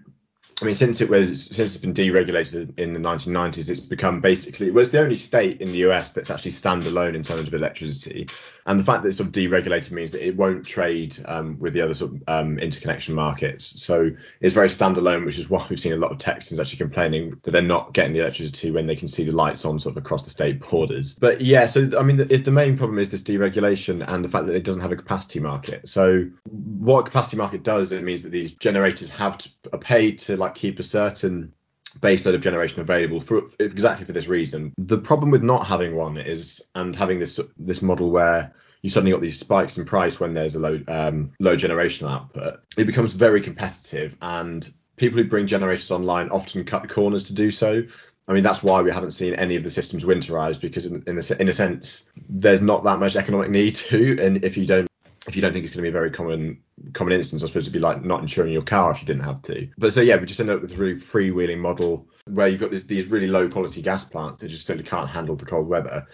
I 0.60 0.64
mean, 0.64 0.74
since 0.74 1.00
it 1.00 1.08
was 1.08 1.44
since 1.44 1.74
it's 1.74 1.76
been 1.76 1.94
deregulated 1.94 2.78
in 2.78 2.92
the 2.92 2.98
1990s, 2.98 3.70
it's 3.70 3.78
become 3.78 4.20
basically 4.20 4.70
well, 4.70 4.82
it's 4.82 4.90
the 4.90 5.00
only 5.00 5.16
state 5.16 5.60
in 5.60 5.68
the 5.68 5.78
US 5.88 6.12
that's 6.12 6.30
actually 6.30 6.50
standalone 6.50 7.14
in 7.14 7.22
terms 7.22 7.46
of 7.46 7.54
electricity. 7.54 8.28
And 8.66 8.78
the 8.78 8.84
fact 8.84 9.02
that 9.02 9.08
it's 9.08 9.18
sort 9.18 9.28
of 9.28 9.32
deregulated 9.32 9.92
means 9.92 10.10
that 10.10 10.26
it 10.26 10.36
won't 10.36 10.66
trade 10.66 11.16
um, 11.26 11.58
with 11.58 11.72
the 11.72 11.80
other 11.80 11.94
sort 11.94 12.12
of 12.12 12.22
um, 12.26 12.58
interconnection 12.58 13.14
markets. 13.14 13.82
So 13.82 14.10
it's 14.40 14.52
very 14.52 14.68
standalone, 14.68 15.24
which 15.24 15.38
is 15.38 15.48
why 15.48 15.64
we've 15.70 15.80
seen 15.80 15.94
a 15.94 15.96
lot 15.96 16.10
of 16.10 16.18
Texans 16.18 16.60
actually 16.60 16.78
complaining 16.78 17.38
that 17.44 17.52
they're 17.52 17.62
not 17.62 17.94
getting 17.94 18.12
the 18.12 18.20
electricity 18.20 18.70
when 18.70 18.86
they 18.86 18.96
can 18.96 19.08
see 19.08 19.24
the 19.24 19.32
lights 19.32 19.64
on 19.64 19.78
sort 19.78 19.96
of 19.96 20.02
across 20.02 20.22
the 20.22 20.30
state 20.30 20.60
borders. 20.60 21.14
But 21.14 21.40
yeah, 21.40 21.66
so 21.66 21.88
I 21.98 22.02
mean, 22.02 22.16
the, 22.16 22.24
the 22.24 22.50
main 22.50 22.76
problem 22.76 22.98
is 22.98 23.10
this 23.10 23.22
deregulation 23.22 24.04
and 24.06 24.24
the 24.24 24.28
fact 24.28 24.46
that 24.46 24.56
it 24.56 24.64
doesn't 24.64 24.82
have 24.82 24.92
a 24.92 24.96
capacity 24.96 25.40
market. 25.40 25.88
So 25.88 26.28
what 26.50 27.00
a 27.00 27.04
capacity 27.04 27.36
market 27.36 27.62
does, 27.62 27.92
it 27.92 28.02
means 28.02 28.22
that 28.24 28.30
these 28.30 28.52
generators 28.52 29.08
have 29.10 29.38
to 29.38 29.48
are 29.72 29.78
paid 29.78 30.18
to 30.18 30.36
like 30.36 30.47
like 30.48 30.54
keep 30.54 30.78
a 30.78 30.82
certain 30.82 31.52
base 32.00 32.26
load 32.26 32.34
of 32.34 32.40
generation 32.40 32.80
available 32.80 33.20
for 33.20 33.42
exactly 33.58 34.04
for 34.04 34.12
this 34.12 34.28
reason. 34.28 34.72
The 34.78 34.98
problem 34.98 35.30
with 35.30 35.42
not 35.42 35.66
having 35.66 35.94
one 35.94 36.16
is 36.16 36.62
and 36.74 36.94
having 36.94 37.18
this 37.18 37.40
this 37.56 37.82
model 37.82 38.10
where 38.10 38.54
you 38.82 38.90
suddenly 38.90 39.12
got 39.12 39.20
these 39.20 39.40
spikes 39.40 39.76
in 39.78 39.84
price 39.84 40.20
when 40.20 40.34
there's 40.34 40.54
a 40.54 40.60
low 40.60 40.80
um, 40.88 41.32
low 41.40 41.56
generational 41.56 42.10
output. 42.10 42.60
It 42.76 42.84
becomes 42.84 43.12
very 43.12 43.40
competitive, 43.40 44.16
and 44.22 44.68
people 44.96 45.18
who 45.18 45.28
bring 45.28 45.46
generators 45.46 45.90
online 45.90 46.28
often 46.30 46.64
cut 46.64 46.88
corners 46.88 47.24
to 47.24 47.32
do 47.32 47.50
so. 47.50 47.82
I 48.28 48.34
mean, 48.34 48.42
that's 48.42 48.62
why 48.62 48.82
we 48.82 48.90
haven't 48.90 49.12
seen 49.12 49.34
any 49.34 49.56
of 49.56 49.64
the 49.64 49.70
systems 49.70 50.04
winterize 50.04 50.60
because, 50.60 50.84
in, 50.84 51.02
in, 51.06 51.18
a, 51.18 51.40
in 51.40 51.48
a 51.48 51.52
sense, 51.52 52.04
there's 52.28 52.60
not 52.60 52.84
that 52.84 52.98
much 52.98 53.16
economic 53.16 53.48
need 53.48 53.76
to. 53.76 54.18
And 54.20 54.44
if 54.44 54.58
you 54.58 54.66
don't 54.66 54.86
if 55.28 55.36
you 55.36 55.42
don't 55.42 55.52
think 55.52 55.64
it's 55.64 55.74
going 55.74 55.84
to 55.84 55.90
be 55.90 55.96
a 55.96 56.00
very 56.00 56.10
common 56.10 56.58
common 56.94 57.12
instance, 57.12 57.42
I 57.42 57.46
suppose 57.46 57.64
it'd 57.64 57.72
be 57.72 57.78
like 57.78 58.02
not 58.02 58.20
insuring 58.20 58.52
your 58.52 58.62
car 58.62 58.90
if 58.90 59.00
you 59.00 59.06
didn't 59.06 59.24
have 59.24 59.42
to. 59.42 59.68
But 59.78 59.92
so 59.92 60.00
yeah, 60.00 60.16
we 60.16 60.26
just 60.26 60.40
end 60.40 60.50
up 60.50 60.60
with 60.60 60.72
a 60.72 60.76
really 60.76 60.98
freewheeling 60.98 61.58
model 61.58 62.08
where 62.26 62.48
you've 62.48 62.60
got 62.60 62.70
this, 62.70 62.84
these 62.84 63.06
really 63.06 63.28
low 63.28 63.48
quality 63.48 63.82
gas 63.82 64.04
plants 64.04 64.38
that 64.38 64.48
just 64.48 64.66
simply 64.66 64.84
can't 64.84 65.08
handle 65.08 65.36
the 65.36 65.44
cold 65.44 65.68
weather. 65.68 66.06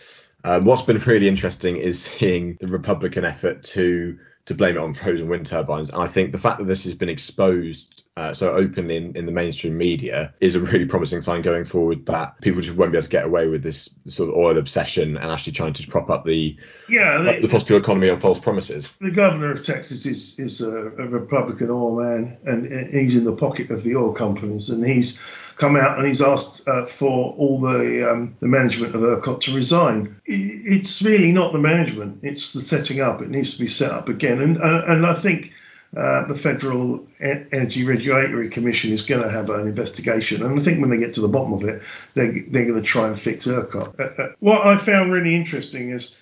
Um, 0.45 0.65
what's 0.65 0.83
been 0.83 0.99
really 1.07 1.29
interesting 1.29 1.77
is 1.77 2.03
seeing 2.03 2.57
the 2.61 2.67
Republican 2.67 3.25
effort 3.25 3.63
to 3.65 4.19
to 4.47 4.55
blame 4.55 4.77
it 4.77 4.81
on 4.81 4.93
frozen 4.93 5.29
wind 5.29 5.47
turbines. 5.47 5.91
And 5.91 6.03
I 6.03 6.07
think 6.07 6.33
the 6.33 6.39
fact 6.39 6.59
that 6.59 6.67
this 6.67 6.85
has 6.85 6.95
been 6.95 7.09
exposed 7.09 8.04
uh, 8.17 8.33
so 8.33 8.53
openly 8.53 8.97
in, 8.97 9.17
in 9.17 9.27
the 9.27 9.33
mainstream 9.33 9.77
media 9.77 10.33
is 10.41 10.55
a 10.55 10.61
really 10.61 10.85
promising 10.85 11.21
sign 11.21 11.43
going 11.43 11.65
forward 11.65 12.07
that 12.07 12.41
people 12.43 12.61
just 12.61 12.77
won't 12.77 12.93
be 12.93 12.99
able 12.99 13.03
to 13.03 13.11
get 13.11 13.25
away 13.25 13.49
with 13.49 13.63
this 13.63 13.91
sort 14.07 14.29
of 14.29 14.37
oil 14.37 14.57
obsession 14.57 15.17
and 15.17 15.33
actually 15.33 15.53
trying 15.53 15.73
to 15.73 15.87
prop 15.89 16.09
up 16.11 16.25
the 16.25 16.57
yeah 16.89 17.19
the, 17.19 17.41
the 17.41 17.49
fossil 17.49 17.77
economy 17.77 18.09
on 18.09 18.21
false 18.21 18.39
promises. 18.39 18.89
The 19.01 19.11
governor 19.11 19.51
of 19.51 19.67
Texas 19.67 20.07
is 20.07 20.39
is 20.39 20.61
a, 20.61 20.71
a 20.71 21.09
Republican 21.09 21.71
oil 21.71 22.01
man, 22.01 22.37
and 22.45 22.95
he's 22.95 23.17
in 23.17 23.25
the 23.25 23.35
pocket 23.35 23.71
of 23.71 23.83
the 23.83 23.97
oil 23.97 24.13
companies, 24.13 24.71
and 24.71 24.87
he's 24.87 25.19
come 25.57 25.75
out 25.77 25.99
and 25.99 26.07
he's 26.07 26.23
asked 26.23 26.67
uh, 26.69 26.87
for 26.87 27.35
all 27.35 27.61
the 27.61 28.09
um, 28.09 28.37
the 28.39 28.47
management 28.47 28.95
of 28.95 29.01
ERCOT 29.01 29.41
to 29.43 29.55
resign. 29.57 30.21
It's 30.25 31.03
really 31.03 31.33
not 31.33 31.53
the 31.53 31.59
management; 31.59 32.21
it's 32.23 32.53
the 32.53 32.61
setting 32.61 33.01
up. 33.01 33.23
It 33.23 33.31
needs 33.31 33.55
to 33.55 33.61
be 33.61 33.69
set 33.69 33.91
up 33.91 34.09
again, 34.09 34.41
and 34.41 34.59
uh, 34.59 34.85
and 34.87 35.05
I 35.05 35.21
think. 35.21 35.51
Uh, 35.97 36.27
the 36.27 36.37
Federal 36.37 37.07
Energy 37.21 37.85
Regulatory 37.85 38.51
Commission 38.51 38.93
is 38.93 39.03
going 39.03 39.23
to 39.23 39.31
have 39.31 39.49
an 39.51 39.61
investigation, 39.61 40.43
and 40.43 40.59
I 40.59 40.63
think 40.63 40.81
when 40.81 40.91
they 40.91 40.99
get 40.99 41.15
to 41.15 41.21
the 41.21 41.29
bottom 41.29 41.53
of 41.53 41.63
it, 41.65 41.83
they, 42.15 42.41
they're 42.49 42.67
going 42.67 42.81
to 42.81 42.83
try 42.83 43.07
and 43.09 43.21
fix 43.21 43.47
ERCOT. 43.47 44.01
Uh, 44.01 44.23
uh, 44.23 44.33
what 44.41 44.67
I 44.67 44.77
found 44.79 45.13
really 45.13 45.37
interesting 45.37 45.91
is 45.91 46.17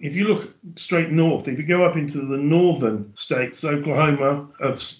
if 0.00 0.14
you 0.14 0.24
look 0.28 0.52
straight 0.76 1.10
north, 1.10 1.48
if 1.48 1.58
you 1.58 1.64
go 1.64 1.84
up 1.84 1.96
into 1.96 2.18
the 2.18 2.36
northern 2.36 3.12
states, 3.16 3.64
Oklahoma, 3.64 4.48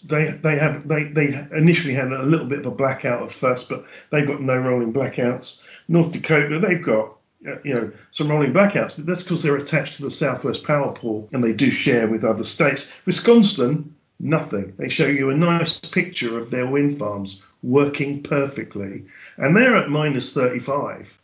they 0.05 0.31
they 0.43 0.59
have 0.59 0.87
they 0.87 1.05
they 1.05 1.47
initially 1.57 1.95
had 1.95 2.13
a 2.13 2.23
little 2.23 2.47
bit 2.47 2.61
of 2.61 2.67
a 2.67 2.71
blackout 2.71 3.23
at 3.23 3.33
first, 3.33 3.69
but 3.69 3.85
they've 4.11 4.27
got 4.27 4.41
no 4.41 4.57
rolling 4.57 4.93
blackouts. 4.93 5.63
North 5.89 6.13
Dakota, 6.13 6.59
they've 6.59 6.83
got 6.83 7.17
uh, 7.47 7.57
you 7.65 7.75
know 7.75 7.93
some 8.11 8.31
rolling 8.31 8.53
blackouts, 8.53 8.97
but 8.97 9.07
that's 9.07 9.23
because 9.23 9.43
they're 9.43 9.57
attached 9.57 9.97
to 9.97 10.03
the 10.03 10.11
Southwest 10.11 10.65
Power 10.65 10.93
Pool 10.93 11.29
and 11.33 11.43
they 11.43 11.53
do 11.53 11.71
share 11.71 12.09
with 12.09 12.25
other 12.25 12.45
states. 12.45 12.87
Wisconsin, 13.05 13.95
nothing. 14.19 14.75
They 14.79 14.89
show 14.89 15.07
you 15.07 15.31
a 15.31 15.37
nice 15.37 15.79
picture 15.79 16.39
of 16.39 16.51
their 16.51 16.67
wind 16.67 16.99
farms 16.99 17.43
working 17.63 18.23
perfectly, 18.23 19.05
and 19.37 19.57
they're 19.57 19.77
at 19.77 19.91
minus 19.91 20.33
35. 20.33 21.09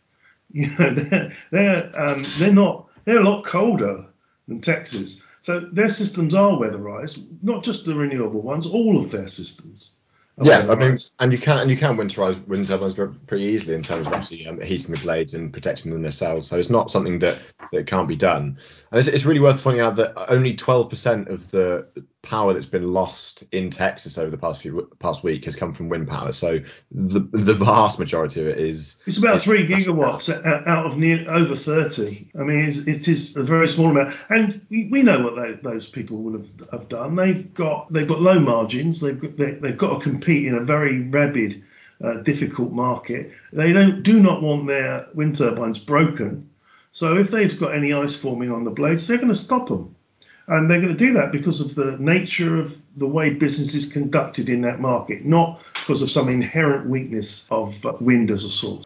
You 0.55 0.67
know, 0.77 0.93
they're 0.93 1.33
they're 1.49 1.99
um, 1.99 2.23
they're 2.37 2.53
not 2.53 2.87
they're 3.05 3.21
a 3.21 3.23
lot 3.23 3.43
colder 3.43 4.05
than 4.47 4.61
Texas. 4.61 5.19
So 5.41 5.59
their 5.59 5.89
systems 5.89 6.35
are 6.35 6.51
weatherized, 6.51 7.25
not 7.41 7.63
just 7.63 7.85
the 7.85 7.95
renewable 7.95 8.41
ones, 8.41 8.67
all 8.67 9.03
of 9.03 9.09
their 9.09 9.29
systems. 9.29 9.93
Yeah, 10.41 10.65
I 10.69 10.75
mean, 10.75 10.97
and 11.19 11.31
you 11.31 11.37
can 11.37 11.57
and 11.57 11.69
you 11.69 11.77
can 11.77 11.95
winterize 11.95 12.43
wind 12.47 12.67
turbines 12.67 12.93
pretty 13.27 13.43
easily 13.43 13.75
in 13.75 13.83
terms 13.83 14.07
of 14.07 14.13
actually 14.13 14.47
um, 14.47 14.59
heating 14.61 14.95
the 14.95 15.01
blades 15.01 15.35
and 15.35 15.53
protecting 15.53 15.91
them 15.91 16.01
themselves. 16.01 16.47
So 16.47 16.57
it's 16.57 16.71
not 16.71 16.89
something 16.89 17.19
that 17.19 17.39
that 17.71 17.85
can't 17.85 18.07
be 18.07 18.15
done. 18.15 18.57
And 18.91 18.99
it's, 18.99 19.07
it's 19.07 19.25
really 19.25 19.39
worth 19.39 19.61
pointing 19.61 19.81
out 19.81 19.95
that 19.97 20.13
only 20.31 20.55
12% 20.55 21.29
of 21.29 21.51
the 21.51 21.87
power 22.23 22.53
that's 22.53 22.65
been 22.65 22.93
lost 22.93 23.43
in 23.51 23.69
Texas 23.69 24.17
over 24.17 24.31
the 24.31 24.37
past 24.37 24.61
few 24.61 24.89
past 24.99 25.23
week 25.23 25.43
has 25.43 25.57
come 25.57 25.73
from 25.73 25.89
wind 25.89 26.07
power. 26.07 26.31
So 26.31 26.59
the 26.89 27.19
the 27.19 27.53
vast 27.53 27.99
majority 27.99 28.39
of 28.41 28.47
it 28.47 28.57
is 28.57 28.95
it's 29.05 29.17
about 29.17 29.41
three 29.41 29.67
gigawatts 29.67 30.29
out 30.65 30.85
of 30.85 30.97
near 30.97 31.29
over 31.29 31.55
30. 31.55 32.31
I 32.39 32.43
mean, 32.43 32.69
it's, 32.69 32.79
it 32.79 33.07
is 33.07 33.35
a 33.35 33.43
very 33.43 33.67
small 33.67 33.89
amount, 33.89 34.15
and 34.29 34.65
we 34.69 35.03
know 35.03 35.21
what 35.21 35.35
they, 35.35 35.53
those 35.69 35.87
people 35.87 36.17
would 36.17 36.33
have, 36.33 36.69
have 36.71 36.89
done. 36.89 37.15
They've 37.15 37.53
got 37.53 37.91
they've 37.91 38.07
got 38.07 38.21
low 38.21 38.39
margins. 38.39 39.01
They've 39.01 39.19
got, 39.19 39.37
they, 39.37 39.67
have 39.67 39.77
got 39.77 39.97
to 39.97 40.09
compete 40.09 40.47
in 40.47 40.55
a 40.55 40.61
very 40.61 41.01
rabid, 41.09 41.61
uh, 42.01 42.21
difficult 42.21 42.71
market. 42.71 43.31
They 43.51 43.73
don't 43.73 44.01
do 44.01 44.19
not 44.21 44.41
want 44.41 44.67
their 44.67 45.07
wind 45.13 45.37
turbines 45.37 45.77
broken. 45.77 46.49
So 46.93 47.17
if 47.17 47.31
they've 47.31 47.59
got 47.59 47.75
any 47.75 47.91
ice 47.91 48.15
forming 48.15 48.51
on 48.51 48.63
the 48.63 48.71
blades, 48.71 49.07
they're 49.07 49.17
going 49.17 49.29
to 49.29 49.35
stop 49.35 49.67
them. 49.67 49.95
And 50.47 50.69
they're 50.69 50.81
going 50.81 50.95
to 50.95 51.05
do 51.05 51.13
that 51.13 51.31
because 51.31 51.61
of 51.61 51.75
the 51.75 51.97
nature 51.99 52.59
of 52.59 52.73
the 52.97 53.07
way 53.07 53.29
business 53.29 53.73
is 53.73 53.91
conducted 53.91 54.49
in 54.49 54.61
that 54.61 54.79
market, 54.79 55.25
not 55.25 55.61
because 55.73 56.01
of 56.01 56.11
some 56.11 56.29
inherent 56.29 56.87
weakness 56.87 57.45
of 57.49 57.83
wind 58.01 58.29
as 58.29 58.43
a 58.43 58.51
source. 58.51 58.85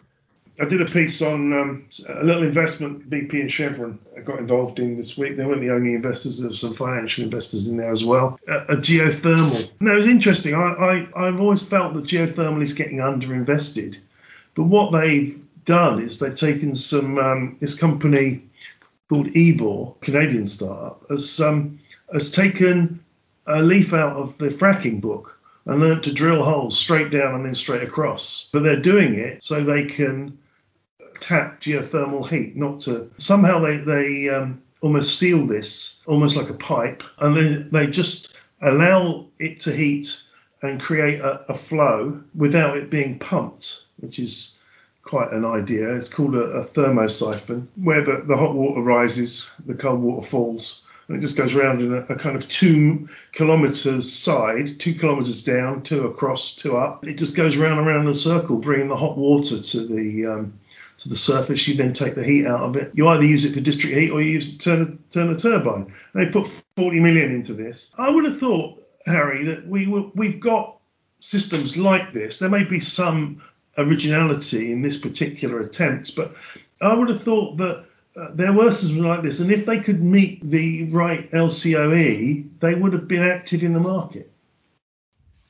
I 0.60 0.66
did 0.66 0.82
a 0.82 0.86
piece 0.86 1.22
on 1.22 1.54
um, 1.54 1.86
a 2.10 2.24
little 2.24 2.44
investment 2.44 3.08
BP 3.10 3.34
and 3.34 3.52
Chevron 3.52 4.00
got 4.24 4.40
involved 4.40 4.80
in 4.80 4.98
this 4.98 5.16
week. 5.16 5.38
They 5.38 5.46
weren't 5.46 5.62
the 5.62 5.72
only 5.72 5.94
investors, 5.94 6.40
there 6.40 6.50
were 6.50 6.56
some 6.56 6.76
financial 6.76 7.24
investors 7.24 7.68
in 7.68 7.78
there 7.78 7.92
as 7.92 8.04
well. 8.04 8.40
A, 8.48 8.74
a 8.74 8.78
geothermal. 8.78 9.70
Now, 9.80 9.92
it 9.92 9.98
was 9.98 10.08
interesting. 10.08 10.56
I, 10.56 11.08
I, 11.16 11.28
I've 11.28 11.40
always 11.40 11.62
felt 11.62 11.94
that 11.94 12.06
geothermal 12.06 12.64
is 12.64 12.74
getting 12.74 12.98
underinvested. 12.98 13.98
But 14.56 14.64
what 14.64 14.92
they've 14.92 15.40
done 15.66 16.02
is 16.02 16.18
they've 16.18 16.34
taken 16.34 16.76
some, 16.76 17.20
um, 17.20 17.58
this 17.60 17.76
company 17.76 18.44
called 19.10 19.28
Eavor, 19.28 20.00
Canadian 20.02 20.48
startup, 20.48 21.06
has 21.10 21.40
um, 21.40 21.80
has 22.14 22.32
taken 22.32 23.04
a 23.48 23.62
leaf 23.62 23.94
out 23.94 24.16
of 24.16 24.38
the 24.38 24.50
fracking 24.50 25.00
book 25.00 25.40
and 25.66 25.80
learned 25.80 26.04
to 26.04 26.14
drill 26.14 26.44
holes 26.44 26.78
straight 26.78 27.12
down 27.12 27.36
and 27.36 27.46
then 27.46 27.56
straight 27.56 27.84
across. 27.84 28.50
But 28.52 28.64
they're 28.64 28.82
doing 28.82 29.16
it 29.16 29.44
so 29.44 29.64
they 29.64 29.86
can 29.86 30.38
tap 31.20 31.62
geothermal 31.62 32.28
heat, 32.30 32.56
not 32.56 32.82
to 32.82 33.10
somehow 33.18 33.60
they 33.60 33.78
they 33.78 34.30
um, 34.30 34.62
almost 34.82 35.18
seal 35.18 35.46
this 35.46 36.00
almost 36.06 36.36
like 36.36 36.50
a 36.50 36.54
pipe, 36.54 37.04
and 37.20 37.36
then 37.36 37.70
they 37.72 37.88
just 37.88 38.34
allow 38.62 39.28
it 39.40 39.60
to 39.62 39.72
heat 39.72 40.22
and 40.64 40.82
create 40.82 41.20
a, 41.20 41.52
a 41.52 41.58
flow 41.58 42.22
without 42.36 42.78
it 42.78 42.90
being 42.90 43.20
pumped, 43.20 43.84
which 44.00 44.20
is 44.20 44.57
quite 45.08 45.32
an 45.32 45.46
idea. 45.46 45.94
It's 45.96 46.10
called 46.10 46.36
a, 46.36 46.44
a 46.44 46.66
thermosiphon, 46.66 47.68
where 47.76 48.04
the, 48.04 48.24
the 48.28 48.38
hot 48.38 48.54
water 48.54 48.82
rises, 48.82 49.50
the 49.66 49.76
cold 49.76 50.02
water 50.02 50.28
falls, 50.28 50.84
and 51.08 51.18
it 51.18 51.22
just 51.22 51.38
goes 51.38 51.56
around 51.56 51.82
in 51.82 51.94
a, 51.94 52.02
a, 52.02 52.16
kind 52.18 52.36
of 52.36 52.48
two 52.50 53.08
kilometers 53.32 54.12
side, 54.12 54.80
two 54.80 54.94
kilometers 54.94 55.44
down, 55.44 55.82
two 55.82 56.06
across, 56.06 56.56
two 56.56 56.76
up. 56.76 57.06
It 57.08 57.18
just 57.18 57.36
goes 57.36 57.56
round 57.56 57.80
and 57.80 57.88
round 57.88 58.04
in 58.04 58.10
a 58.10 58.14
circle, 58.14 58.58
bringing 58.58 58.90
the 58.90 58.98
hot 58.98 59.18
water 59.18 59.62
to 59.62 59.80
the 59.88 60.26
um, 60.26 60.60
to 60.98 61.10
the 61.10 61.16
surface. 61.16 61.68
You 61.68 61.76
then 61.76 61.94
take 61.94 62.16
the 62.16 62.24
heat 62.24 62.46
out 62.46 62.62
of 62.62 62.76
it. 62.76 62.92
You 62.94 63.08
either 63.08 63.24
use 63.24 63.46
it 63.46 63.54
for 63.54 63.62
district 63.62 63.96
heat 63.96 64.12
or 64.12 64.22
you 64.22 64.32
use 64.32 64.50
it 64.50 64.60
to 64.60 64.64
turn 64.64 64.82
a, 64.82 65.14
turn 65.14 65.30
a 65.30 65.40
turbine. 65.40 65.94
They 66.14 66.26
put 66.26 66.50
40 66.76 67.00
million 67.00 67.32
into 67.32 67.54
this. 67.54 67.94
I 67.98 68.10
would 68.10 68.26
have 68.26 68.40
thought, 68.40 68.84
Harry, 69.06 69.46
that 69.46 69.66
we 69.66 69.88
were, 69.88 70.08
we've 70.16 70.40
got 70.40 70.78
systems 71.20 71.78
like 71.78 72.14
this. 72.14 72.40
There 72.40 72.50
may 72.50 72.64
be 72.64 72.80
some 72.80 73.42
originality 73.78 74.72
in 74.72 74.82
this 74.82 74.98
particular 74.98 75.60
attempt, 75.62 76.16
but 76.16 76.36
I 76.82 76.94
would 76.94 77.10
have 77.10 77.24
thought 77.24 77.58
that 77.58 77.86
uh, 78.16 78.30
there 78.34 78.54
were 78.54 78.72
systems 78.72 79.02
like 79.02 79.22
this, 79.22 79.40
and 79.40 79.52
if 79.52 79.66
they 79.66 79.80
could 79.80 80.04
meet 80.04 80.42
the 80.50 80.86
right 80.86 81.32
LCOE, 81.32 82.60
they 82.60 82.76
would 82.76 82.94
have 82.94 83.08
been 83.08 83.24
active 83.24 83.64
in 83.64 83.74
the 83.74 83.80
market. 83.80 84.32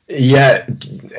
Yeah, 0.09 0.65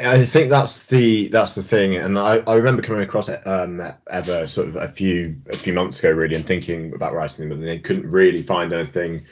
I 0.03 0.25
think 0.25 0.49
that's 0.49 0.87
the 0.87 1.29
that's 1.29 1.55
the 1.55 1.63
thing, 1.63 1.97
and 1.97 2.19
I, 2.19 2.39
I 2.47 2.55
remember 2.55 2.81
coming 2.81 3.03
across 3.03 3.29
um, 3.29 3.83
Eavor 4.11 4.49
sort 4.49 4.69
of 4.69 4.77
a 4.77 4.89
few 4.89 5.37
a 5.51 5.57
few 5.59 5.75
months 5.75 5.99
ago, 5.99 6.11
really, 6.11 6.35
and 6.35 6.47
thinking 6.47 6.95
about 6.95 7.13
writing 7.13 7.49
them, 7.49 7.59
but 7.59 7.65
they 7.65 7.79
couldn't 7.79 8.11
really 8.11 8.41
find 8.41 8.73
anything 8.73 9.27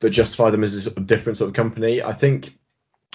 that 0.00 0.10
justified 0.10 0.50
them 0.50 0.64
as 0.64 0.86
a 0.86 0.90
different 0.90 1.38
sort 1.38 1.48
of 1.48 1.54
company. 1.54 2.02
I 2.02 2.12
think 2.12 2.58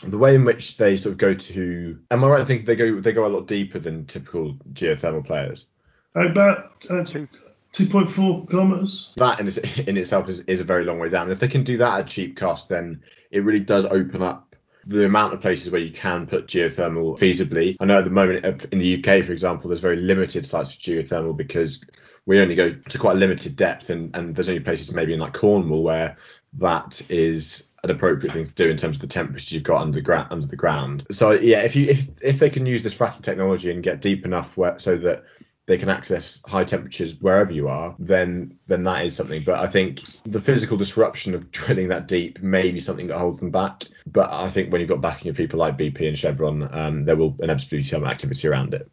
the 0.03 0.17
way 0.17 0.35
in 0.35 0.43
which 0.43 0.77
they 0.77 0.97
sort 0.97 1.13
of 1.13 1.17
go 1.17 1.33
to 1.33 1.99
am 2.11 2.23
I 2.23 2.27
right 2.27 2.39
in 2.41 2.45
thinking 2.45 2.65
they 2.65 2.75
go 2.75 2.99
they 2.99 3.13
go 3.13 3.25
a 3.25 3.27
lot 3.27 3.47
deeper 3.47 3.79
than 3.79 4.05
typical 4.05 4.53
geothermal 4.73 5.25
players? 5.25 5.67
About 6.15 6.73
uh, 6.89 7.03
2.4 7.03 8.49
kilometers. 8.49 9.11
That 9.17 9.39
in, 9.39 9.47
in 9.87 9.97
itself 9.97 10.29
is, 10.29 10.41
is 10.41 10.61
a 10.61 10.63
very 10.63 10.85
long 10.85 10.99
way 10.99 11.09
down. 11.09 11.29
If 11.29 11.39
they 11.39 11.47
can 11.47 11.63
do 11.63 11.77
that 11.77 11.99
at 11.99 12.07
cheap 12.07 12.37
cost, 12.37 12.69
then 12.69 13.01
it 13.31 13.43
really 13.43 13.59
does 13.59 13.85
open 13.85 14.21
up 14.21 14.55
the 14.85 15.05
amount 15.05 15.33
of 15.33 15.41
places 15.41 15.71
where 15.71 15.81
you 15.81 15.91
can 15.91 16.27
put 16.27 16.47
geothermal 16.47 17.17
feasibly. 17.17 17.75
I 17.79 17.85
know 17.85 17.97
at 17.97 18.03
the 18.03 18.11
moment 18.11 18.65
in 18.71 18.79
the 18.79 18.97
UK, 18.97 19.25
for 19.25 19.31
example, 19.31 19.67
there's 19.67 19.81
very 19.81 19.97
limited 19.97 20.45
sites 20.45 20.73
for 20.73 20.79
geothermal 20.79 21.35
because 21.35 21.83
we 22.25 22.39
only 22.39 22.55
go 22.55 22.71
to 22.73 22.97
quite 22.97 23.15
a 23.15 23.19
limited 23.19 23.55
depth, 23.55 23.89
and, 23.89 24.15
and 24.15 24.35
there's 24.35 24.49
only 24.49 24.61
places 24.61 24.93
maybe 24.93 25.13
in 25.13 25.19
like 25.19 25.33
Cornwall 25.33 25.83
where 25.83 26.17
that 26.53 27.01
is 27.09 27.69
an 27.85 27.95
appropriate 27.95 28.33
thing 28.33 28.47
to 28.47 28.53
do 28.53 28.69
in 28.69 28.77
terms 28.77 28.97
of 28.97 29.01
the 29.01 29.07
temperature 29.07 29.55
you've 29.55 29.63
got 29.63 29.81
under 29.81 30.01
ground 30.01 30.27
under 30.31 30.47
the 30.47 30.55
ground. 30.55 31.05
So 31.11 31.31
yeah, 31.31 31.61
if 31.61 31.75
you 31.75 31.87
if 31.87 32.07
if 32.21 32.39
they 32.39 32.49
can 32.49 32.65
use 32.65 32.83
this 32.83 32.95
fracking 32.95 33.21
technology 33.21 33.71
and 33.71 33.81
get 33.81 34.01
deep 34.01 34.25
enough 34.25 34.57
where, 34.57 34.77
so 34.79 34.97
that 34.97 35.23
they 35.67 35.77
can 35.77 35.89
access 35.89 36.41
high 36.45 36.63
temperatures 36.63 37.15
wherever 37.21 37.51
you 37.51 37.67
are, 37.67 37.95
then 37.99 38.57
then 38.67 38.83
that 38.83 39.05
is 39.05 39.15
something. 39.15 39.43
But 39.45 39.59
I 39.59 39.67
think 39.67 40.01
the 40.23 40.41
physical 40.41 40.77
disruption 40.77 41.33
of 41.33 41.51
drilling 41.57 41.87
that 41.89 42.07
deep 42.07 42.41
may 42.41 42.71
be 42.71 42.79
something 42.79 43.07
that 43.07 43.17
holds 43.17 43.39
them 43.39 43.51
back. 43.51 43.83
But 44.07 44.31
I 44.31 44.49
think 44.49 44.71
when 44.71 44.81
you've 44.81 44.89
got 44.89 45.01
backing 45.01 45.29
of 45.29 45.37
people 45.37 45.59
like 45.59 45.77
BP 45.77 46.07
and 46.07 46.17
Chevron, 46.17 46.69
um, 46.71 47.05
there 47.05 47.15
will 47.15 47.35
inevitably 47.39 47.79
be 47.79 47.83
some 47.83 48.05
activity 48.05 48.47
around 48.47 48.73
it. 48.73 48.89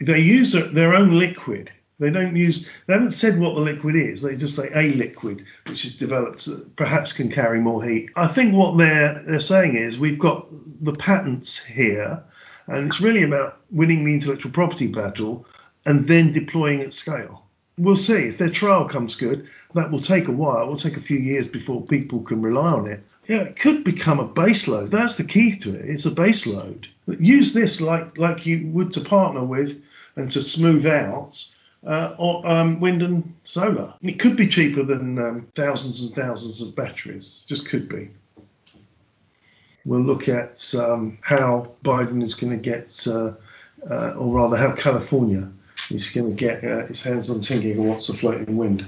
They 0.00 0.18
use 0.18 0.52
their 0.52 0.94
own 0.94 1.18
liquid 1.18 1.70
They 2.02 2.10
don't 2.10 2.34
use. 2.34 2.66
They 2.86 2.94
haven't 2.94 3.12
said 3.12 3.38
what 3.38 3.54
the 3.54 3.60
liquid 3.60 3.94
is. 3.94 4.22
They 4.22 4.34
just 4.34 4.56
say 4.56 4.68
a 4.74 4.92
liquid, 4.94 5.44
which 5.68 5.84
is 5.84 5.94
developed 5.94 6.48
perhaps 6.74 7.12
can 7.12 7.30
carry 7.30 7.60
more 7.60 7.84
heat. 7.84 8.10
I 8.16 8.26
think 8.26 8.56
what 8.56 8.76
they're 8.76 9.22
they're 9.24 9.38
saying 9.38 9.76
is 9.76 10.00
we've 10.00 10.18
got 10.18 10.48
the 10.84 10.94
patents 10.94 11.58
here, 11.58 12.20
and 12.66 12.88
it's 12.88 13.00
really 13.00 13.22
about 13.22 13.60
winning 13.70 14.04
the 14.04 14.14
intellectual 14.14 14.50
property 14.50 14.88
battle 14.88 15.46
and 15.86 16.08
then 16.08 16.32
deploying 16.32 16.80
at 16.80 16.92
scale. 16.92 17.44
We'll 17.78 17.94
see 17.94 18.14
if 18.14 18.36
their 18.36 18.50
trial 18.50 18.88
comes 18.88 19.14
good. 19.14 19.46
That 19.74 19.92
will 19.92 20.02
take 20.02 20.26
a 20.26 20.32
while. 20.32 20.64
It 20.64 20.70
will 20.70 20.76
take 20.76 20.96
a 20.96 21.00
few 21.00 21.18
years 21.18 21.46
before 21.46 21.86
people 21.86 22.22
can 22.22 22.42
rely 22.42 22.72
on 22.72 22.88
it. 22.88 23.04
Yeah, 23.28 23.42
it 23.42 23.60
could 23.60 23.84
become 23.84 24.18
a 24.18 24.26
base 24.26 24.66
load. 24.66 24.90
That's 24.90 25.14
the 25.14 25.22
key 25.22 25.56
to 25.58 25.76
it. 25.76 25.88
It's 25.88 26.06
a 26.06 26.10
base 26.10 26.48
load. 26.48 26.88
Use 27.06 27.52
this 27.52 27.80
like 27.80 28.18
like 28.18 28.44
you 28.44 28.66
would 28.72 28.92
to 28.94 29.02
partner 29.02 29.44
with 29.44 29.80
and 30.16 30.28
to 30.32 30.42
smooth 30.42 30.84
out 30.84 31.44
uh, 31.86 32.14
or 32.18 32.46
um, 32.46 32.80
wind 32.80 33.02
and 33.02 33.34
solar. 33.44 33.94
It 34.02 34.18
could 34.18 34.36
be 34.36 34.48
cheaper 34.48 34.82
than 34.82 35.18
um, 35.18 35.48
thousands 35.54 36.00
and 36.00 36.14
thousands 36.14 36.60
of 36.60 36.74
batteries. 36.76 37.42
Just 37.46 37.68
could 37.68 37.88
be. 37.88 38.10
We'll 39.84 40.00
look 40.00 40.28
at 40.28 40.72
um, 40.74 41.18
how 41.22 41.72
Biden 41.84 42.22
is 42.22 42.34
going 42.34 42.52
to 42.52 42.56
get, 42.56 43.04
uh, 43.06 43.32
uh, 43.90 44.12
or 44.12 44.34
rather, 44.34 44.56
how 44.56 44.74
California 44.76 45.50
is 45.90 46.08
going 46.10 46.28
to 46.28 46.36
get 46.36 46.62
uh, 46.62 46.86
its 46.86 47.02
hands 47.02 47.30
on 47.30 47.40
10 47.40 47.62
gigawatts 47.62 48.08
of 48.08 48.20
floating 48.20 48.56
wind. 48.56 48.86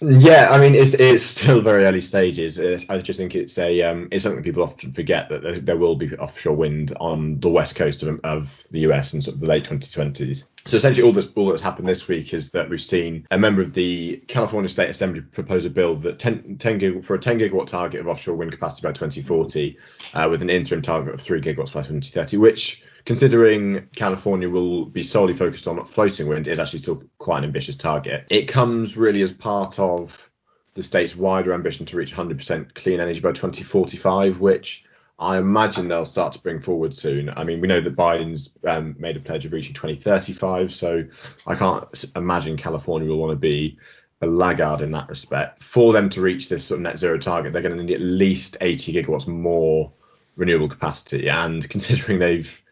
Yeah, 0.00 0.48
I 0.50 0.58
mean 0.58 0.74
it's 0.74 0.94
it's 0.94 1.22
still 1.22 1.60
very 1.60 1.84
early 1.84 2.00
stages. 2.00 2.58
I 2.58 2.98
just 2.98 3.18
think 3.18 3.34
it's 3.34 3.56
a 3.58 3.82
um, 3.82 4.08
it's 4.10 4.24
something 4.24 4.42
people 4.42 4.62
often 4.62 4.92
forget 4.92 5.28
that 5.28 5.42
there, 5.42 5.58
there, 5.58 5.76
will 5.76 5.94
be 5.94 6.14
offshore 6.16 6.56
wind 6.56 6.96
on 7.00 7.38
the 7.40 7.48
west 7.48 7.76
coast 7.76 8.02
of, 8.02 8.20
of 8.24 8.64
the 8.70 8.80
US 8.80 9.14
in 9.14 9.20
sort 9.20 9.36
of 9.36 9.40
the 9.40 9.46
late 9.46 9.64
2020s. 9.64 10.46
So 10.66 10.76
essentially, 10.76 11.06
all 11.06 11.12
that's 11.12 11.28
all 11.36 11.46
that's 11.46 11.62
happened 11.62 11.88
this 11.88 12.08
week 12.08 12.34
is 12.34 12.50
that 12.50 12.68
we've 12.68 12.82
seen 12.82 13.26
a 13.30 13.38
member 13.38 13.62
of 13.62 13.72
the 13.72 14.16
California 14.28 14.68
State 14.68 14.90
Assembly 14.90 15.20
propose 15.20 15.64
a 15.64 15.70
bill 15.70 15.94
that 15.96 16.18
10, 16.18 16.56
10 16.58 16.78
gig, 16.78 17.04
for 17.04 17.14
a 17.14 17.18
10 17.18 17.38
gigawatt 17.38 17.66
target 17.66 18.00
of 18.00 18.08
offshore 18.08 18.34
wind 18.34 18.50
capacity 18.50 18.86
by 18.86 18.92
2040, 18.92 19.76
uh, 20.14 20.28
with 20.30 20.42
an 20.42 20.50
interim 20.50 20.82
target 20.82 21.14
of 21.14 21.20
3 21.20 21.40
gigawatts 21.40 21.72
by 21.72 21.80
2030, 21.80 22.38
which 22.38 22.82
considering 23.04 23.88
California 23.94 24.48
will 24.48 24.86
be 24.86 25.02
solely 25.02 25.34
focused 25.34 25.66
on 25.66 25.84
floating 25.84 26.26
wind, 26.26 26.48
is 26.48 26.58
actually 26.58 26.78
still 26.78 27.02
quite 27.18 27.38
an 27.38 27.44
ambitious 27.44 27.76
target. 27.76 28.26
It 28.30 28.48
comes 28.48 28.96
really 28.96 29.22
as 29.22 29.30
part 29.30 29.78
of 29.78 30.30
the 30.74 30.82
state's 30.82 31.14
wider 31.14 31.52
ambition 31.52 31.86
to 31.86 31.96
reach 31.96 32.14
100% 32.14 32.74
clean 32.74 33.00
energy 33.00 33.20
by 33.20 33.32
2045, 33.32 34.40
which 34.40 34.84
I 35.18 35.36
imagine 35.36 35.86
they'll 35.88 36.04
start 36.04 36.32
to 36.32 36.40
bring 36.40 36.60
forward 36.60 36.94
soon. 36.94 37.30
I 37.36 37.44
mean, 37.44 37.60
we 37.60 37.68
know 37.68 37.80
that 37.80 37.94
Biden's 37.94 38.50
um, 38.66 38.96
made 38.98 39.16
a 39.16 39.20
pledge 39.20 39.44
of 39.44 39.52
reaching 39.52 39.74
2035, 39.74 40.74
so 40.74 41.04
I 41.46 41.54
can't 41.54 42.04
imagine 42.16 42.56
California 42.56 43.08
will 43.08 43.18
want 43.18 43.30
to 43.30 43.36
be 43.36 43.78
a 44.22 44.26
laggard 44.26 44.80
in 44.80 44.90
that 44.92 45.08
respect. 45.08 45.62
For 45.62 45.92
them 45.92 46.08
to 46.10 46.20
reach 46.20 46.48
this 46.48 46.64
sort 46.64 46.78
of 46.78 46.82
net 46.82 46.98
zero 46.98 47.18
target, 47.18 47.52
they're 47.52 47.62
going 47.62 47.76
to 47.76 47.82
need 47.82 47.94
at 47.94 48.00
least 48.00 48.56
80 48.60 48.92
gigawatts 48.94 49.28
more 49.28 49.92
renewable 50.36 50.68
capacity. 50.68 51.28
And 51.28 51.68
considering 51.68 52.18
they've 52.18 52.63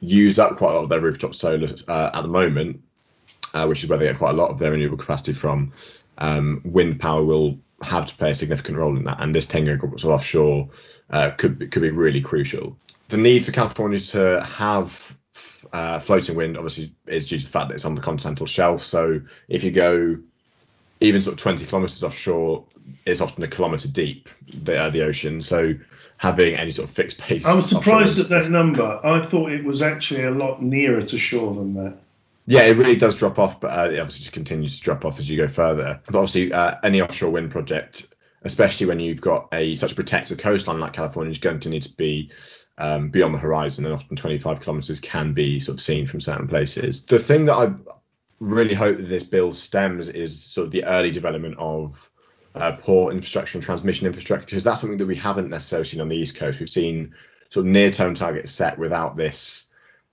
use 0.00 0.38
up 0.38 0.56
quite 0.56 0.72
a 0.72 0.74
lot 0.74 0.84
of 0.84 0.88
their 0.88 1.00
rooftop 1.00 1.34
solar 1.34 1.68
uh, 1.88 2.10
at 2.14 2.22
the 2.22 2.28
moment, 2.28 2.80
uh, 3.52 3.66
which 3.66 3.82
is 3.82 3.88
where 3.88 3.98
they 3.98 4.06
get 4.06 4.18
quite 4.18 4.34
a 4.34 4.36
lot 4.36 4.50
of 4.50 4.58
their 4.58 4.72
renewable 4.72 4.96
capacity 4.96 5.32
from. 5.32 5.72
Um, 6.18 6.60
wind 6.64 7.00
power 7.00 7.24
will 7.24 7.58
have 7.82 8.06
to 8.06 8.14
play 8.16 8.30
a 8.30 8.34
significant 8.34 8.78
role 8.78 8.96
in 8.96 9.04
that, 9.04 9.20
and 9.20 9.34
this 9.34 9.46
10 9.46 9.66
gigawatts 9.66 10.04
of 10.04 10.10
offshore 10.10 10.68
uh, 11.10 11.30
could 11.32 11.58
be, 11.58 11.66
could 11.66 11.82
be 11.82 11.90
really 11.90 12.20
crucial. 12.20 12.76
The 13.08 13.16
need 13.16 13.44
for 13.44 13.52
California 13.52 13.98
to 13.98 14.42
have 14.42 15.16
uh, 15.72 15.98
floating 15.98 16.36
wind 16.36 16.56
obviously 16.56 16.94
is 17.06 17.28
due 17.28 17.38
to 17.38 17.44
the 17.44 17.50
fact 17.50 17.68
that 17.68 17.74
it's 17.74 17.84
on 17.84 17.94
the 17.94 18.00
continental 18.00 18.46
shelf. 18.46 18.82
So 18.82 19.20
if 19.48 19.64
you 19.64 19.70
go 19.70 20.18
even 21.04 21.20
sort 21.20 21.34
of 21.34 21.40
20 21.40 21.66
kilometers 21.66 22.02
offshore, 22.02 22.64
is 23.06 23.20
often 23.20 23.42
a 23.42 23.48
kilometer 23.48 23.88
deep 23.88 24.28
the, 24.62 24.76
uh, 24.76 24.90
the 24.90 25.02
ocean. 25.02 25.42
So 25.42 25.74
having 26.16 26.54
any 26.54 26.70
sort 26.70 26.88
of 26.88 26.94
fixed 26.94 27.26
base. 27.26 27.44
i'm 27.44 27.62
surprised 27.62 28.18
at 28.18 28.28
that 28.28 28.50
number. 28.50 29.00
I 29.04 29.26
thought 29.26 29.50
it 29.50 29.64
was 29.64 29.82
actually 29.82 30.24
a 30.24 30.30
lot 30.30 30.62
nearer 30.62 31.02
to 31.02 31.18
shore 31.18 31.54
than 31.54 31.74
that. 31.74 31.96
Yeah, 32.46 32.62
it 32.62 32.76
really 32.76 32.96
does 32.96 33.16
drop 33.16 33.38
off, 33.38 33.60
but 33.60 33.68
uh, 33.68 33.90
it 33.90 33.98
obviously 33.98 34.20
just 34.20 34.32
continues 34.32 34.76
to 34.76 34.82
drop 34.82 35.04
off 35.04 35.18
as 35.18 35.28
you 35.28 35.38
go 35.38 35.48
further. 35.48 36.00
But 36.04 36.14
obviously, 36.14 36.52
uh, 36.52 36.74
any 36.82 37.00
offshore 37.00 37.30
wind 37.30 37.50
project, 37.50 38.14
especially 38.42 38.86
when 38.86 39.00
you've 39.00 39.22
got 39.22 39.48
a 39.52 39.74
such 39.76 39.92
a 39.92 39.94
protected 39.94 40.38
coastline 40.38 40.78
like 40.78 40.92
California, 40.92 41.30
is 41.30 41.38
going 41.38 41.60
to 41.60 41.70
need 41.70 41.82
to 41.82 41.96
be 41.96 42.30
um, 42.76 43.08
beyond 43.08 43.34
the 43.34 43.38
horizon, 43.38 43.86
and 43.86 43.94
often 43.94 44.14
25 44.14 44.60
kilometres 44.60 45.00
can 45.00 45.32
be 45.32 45.58
sort 45.58 45.78
of 45.78 45.80
seen 45.82 46.06
from 46.06 46.20
certain 46.20 46.46
places. 46.46 47.06
The 47.06 47.18
thing 47.18 47.46
that 47.46 47.54
I 47.54 47.72
really 48.44 48.74
hope 48.74 48.96
that 48.98 49.08
this 49.08 49.22
bill 49.22 49.54
stems 49.54 50.08
is 50.08 50.42
sort 50.42 50.66
of 50.66 50.70
the 50.70 50.84
early 50.84 51.10
development 51.10 51.56
of 51.58 52.10
uh, 52.54 52.76
port 52.76 53.14
infrastructure 53.14 53.58
and 53.58 53.64
transmission 53.64 54.06
infrastructure, 54.06 54.46
because 54.46 54.64
that's 54.64 54.80
something 54.80 54.98
that 54.98 55.06
we 55.06 55.16
haven't 55.16 55.50
necessarily 55.50 55.86
seen 55.88 56.00
on 56.00 56.08
the 56.08 56.16
East 56.16 56.36
Coast. 56.36 56.60
We've 56.60 56.68
seen 56.68 57.14
sort 57.50 57.66
of 57.66 57.72
near-term 57.72 58.14
targets 58.14 58.52
set 58.52 58.78
without 58.78 59.16
this 59.16 59.66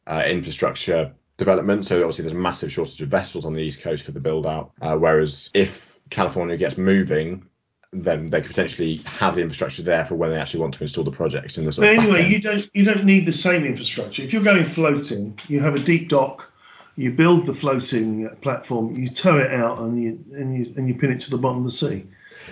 uh, 0.07 0.23
infrastructure 0.25 1.13
development. 1.37 1.85
So 1.85 1.97
obviously 1.99 2.23
there's 2.23 2.33
a 2.33 2.35
massive 2.35 2.71
shortage 2.71 3.01
of 3.01 3.09
vessels 3.09 3.45
on 3.45 3.53
the 3.53 3.61
East 3.61 3.81
Coast 3.81 4.03
for 4.03 4.11
the 4.11 4.19
build 4.19 4.45
out. 4.45 4.71
Uh, 4.81 4.95
whereas 4.97 5.49
if 5.53 5.99
California 6.09 6.57
gets 6.57 6.77
moving, 6.77 7.45
then 7.93 8.29
they 8.29 8.41
could 8.41 8.51
potentially 8.51 8.97
have 9.05 9.35
the 9.35 9.41
infrastructure 9.41 9.81
there 9.81 10.05
for 10.05 10.15
when 10.15 10.29
they 10.29 10.37
actually 10.37 10.61
want 10.61 10.73
to 10.73 10.81
install 10.81 11.03
the 11.03 11.11
projects 11.11 11.57
in 11.57 11.65
the 11.65 11.73
sort 11.73 11.87
but 11.87 12.03
anyway, 12.03 12.27
you 12.27 12.39
don't 12.39 12.69
you 12.73 12.85
don't 12.85 13.03
need 13.03 13.25
the 13.25 13.33
same 13.33 13.65
infrastructure. 13.65 14.23
If 14.23 14.31
you're 14.31 14.43
going 14.43 14.63
floating, 14.63 15.37
you 15.47 15.59
have 15.59 15.75
a 15.75 15.79
deep 15.79 16.07
dock 16.07 16.50
you 16.95 17.11
build 17.11 17.45
the 17.45 17.55
floating 17.55 18.29
platform, 18.41 18.95
you 18.95 19.09
tow 19.09 19.37
it 19.37 19.51
out, 19.53 19.79
and 19.79 20.01
you 20.01 20.19
and 20.33 20.55
you 20.55 20.73
and 20.75 20.87
you 20.87 20.95
pin 20.95 21.11
it 21.11 21.21
to 21.21 21.31
the 21.31 21.37
bottom 21.37 21.59
of 21.59 21.63
the 21.65 21.71
sea. 21.71 22.05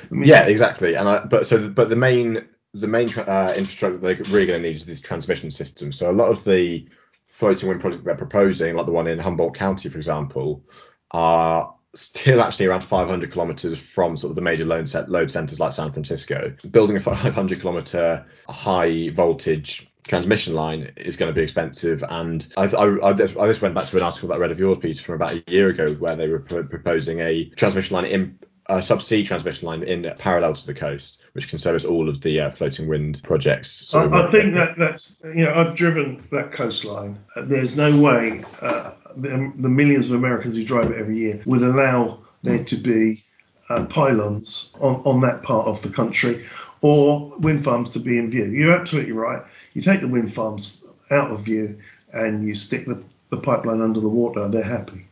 I 0.10 0.14
mean, 0.14 0.28
yeah, 0.28 0.44
exactly. 0.44 0.96
And 0.96 1.08
I, 1.08 1.26
but 1.26 1.48
so 1.48 1.70
but 1.70 1.90
the 1.90 1.96
main 1.96 2.48
the 2.74 2.88
main 2.88 3.10
uh, 3.18 3.54
infrastructure 3.58 3.98
they're 3.98 4.16
really 4.16 4.46
going 4.46 4.62
to 4.62 4.68
need 4.68 4.76
is 4.76 4.86
this 4.86 5.02
transmission 5.02 5.52
system. 5.52 5.92
So 5.92 6.10
a 6.10 6.14
lot 6.14 6.30
of 6.30 6.44
the 6.44 6.88
floating 7.28 7.70
wind 7.70 7.82
projects 7.82 8.04
they're 8.04 8.16
proposing, 8.16 8.76
like 8.76 8.86
the 8.86 8.92
one 8.92 9.08
in 9.08 9.20
Humboldt 9.20 9.56
County, 9.56 9.90
for 9.90 9.98
example, 9.98 10.64
are 11.12 11.74
still 11.96 12.42
actually 12.42 12.68
around 12.68 12.82
500 12.82 13.32
kilometers 13.32 13.80
from 13.80 14.16
sort 14.16 14.30
of 14.32 14.36
the 14.36 14.42
major 14.42 14.66
load, 14.66 14.88
set, 14.88 15.10
load 15.10 15.32
centers 15.32 15.60
like 15.60 15.74
San 15.74 15.92
Francisco. 15.92 16.54
Building 16.70 16.98
a 16.98 17.00
500 17.00 17.60
kilometer 17.60 18.26
high 18.48 19.10
voltage 19.10 19.89
transmission 20.10 20.56
line 20.56 20.92
is 20.98 21.16
going 21.16 21.30
to 21.30 21.36
be 21.36 21.44
expensive. 21.44 22.04
And 22.10 22.46
I, 22.58 22.66
I, 22.66 23.10
I, 23.10 23.14
just, 23.14 23.62
went 23.62 23.76
back 23.76 23.86
to 23.88 23.98
an 23.98 24.04
article 24.04 24.30
that 24.30 24.36
I 24.36 24.38
read 24.40 24.52
of 24.52 24.60
yours, 24.60 24.80
Peter, 24.80 25.04
from 25.04 25.16
about 25.16 25.34
a 25.34 25.44
year 25.48 25.70
ago, 25.70 25.94
where 25.94 26.16
they 26.16 26.28
were 26.28 26.40
proposing 26.40 27.20
a 27.20 27.46
transmission 27.50 27.94
line 27.94 28.06
in 28.06 28.40
a 28.66 28.78
subsea 28.78 29.26
transmission 29.26 29.68
line 29.68 29.84
in 29.84 30.12
parallel 30.18 30.54
to 30.54 30.66
the 30.66 30.74
coast, 30.74 31.22
which 31.34 31.48
can 31.48 31.60
service 31.60 31.86
all 31.86 32.10
of 32.10 32.22
the 32.22 32.40
uh, 32.40 32.50
floating 32.50 32.88
wind 32.88 33.22
projects. 33.24 33.94
I, 33.94 34.06
I 34.06 34.32
think 34.32 34.56
that 34.56 34.78
that's 34.78 35.22
you 35.24 35.46
know 35.46 35.54
I've 35.54 35.76
driven 35.76 36.28
that 36.32 36.54
coastline. 36.54 37.20
There's 37.36 37.78
no 37.78 38.00
way 38.00 38.44
uh, 38.62 38.92
the, 39.16 39.52
the, 39.58 39.70
millions 39.70 40.10
of 40.10 40.18
Americans 40.18 40.56
who 40.56 40.66
drive 40.66 40.92
it 40.92 40.98
every 41.00 41.18
year 41.18 41.42
would 41.46 41.64
allow 41.64 42.20
there 42.44 42.64
to 42.64 42.76
be 42.76 43.24
uh, 43.70 43.86
pylons 43.86 44.72
on, 44.80 45.02
on 45.06 45.22
that 45.22 45.42
part 45.42 45.68
of 45.68 45.82
the 45.82 45.90
country 45.90 46.46
or 46.82 47.34
wind 47.40 47.64
farms 47.64 47.90
to 47.92 48.00
be 48.00 48.18
in 48.18 48.32
view. 48.32 48.46
You're 48.46 48.78
absolutely 48.78 49.12
right. 49.12 49.42
You 49.74 49.82
take 49.82 50.02
the 50.02 50.08
wind 50.08 50.34
farms 50.34 50.78
out 51.12 51.32
of 51.32 51.42
view 51.42 51.78
and 52.14 52.48
you 52.48 52.56
stick 52.56 52.86
the, 52.86 53.04
the 53.30 53.38
pipeline 53.38 53.82
under 53.82 54.00
the 54.00 54.10
water, 54.10 54.48
they're 54.48 54.64
happy. 54.64 55.06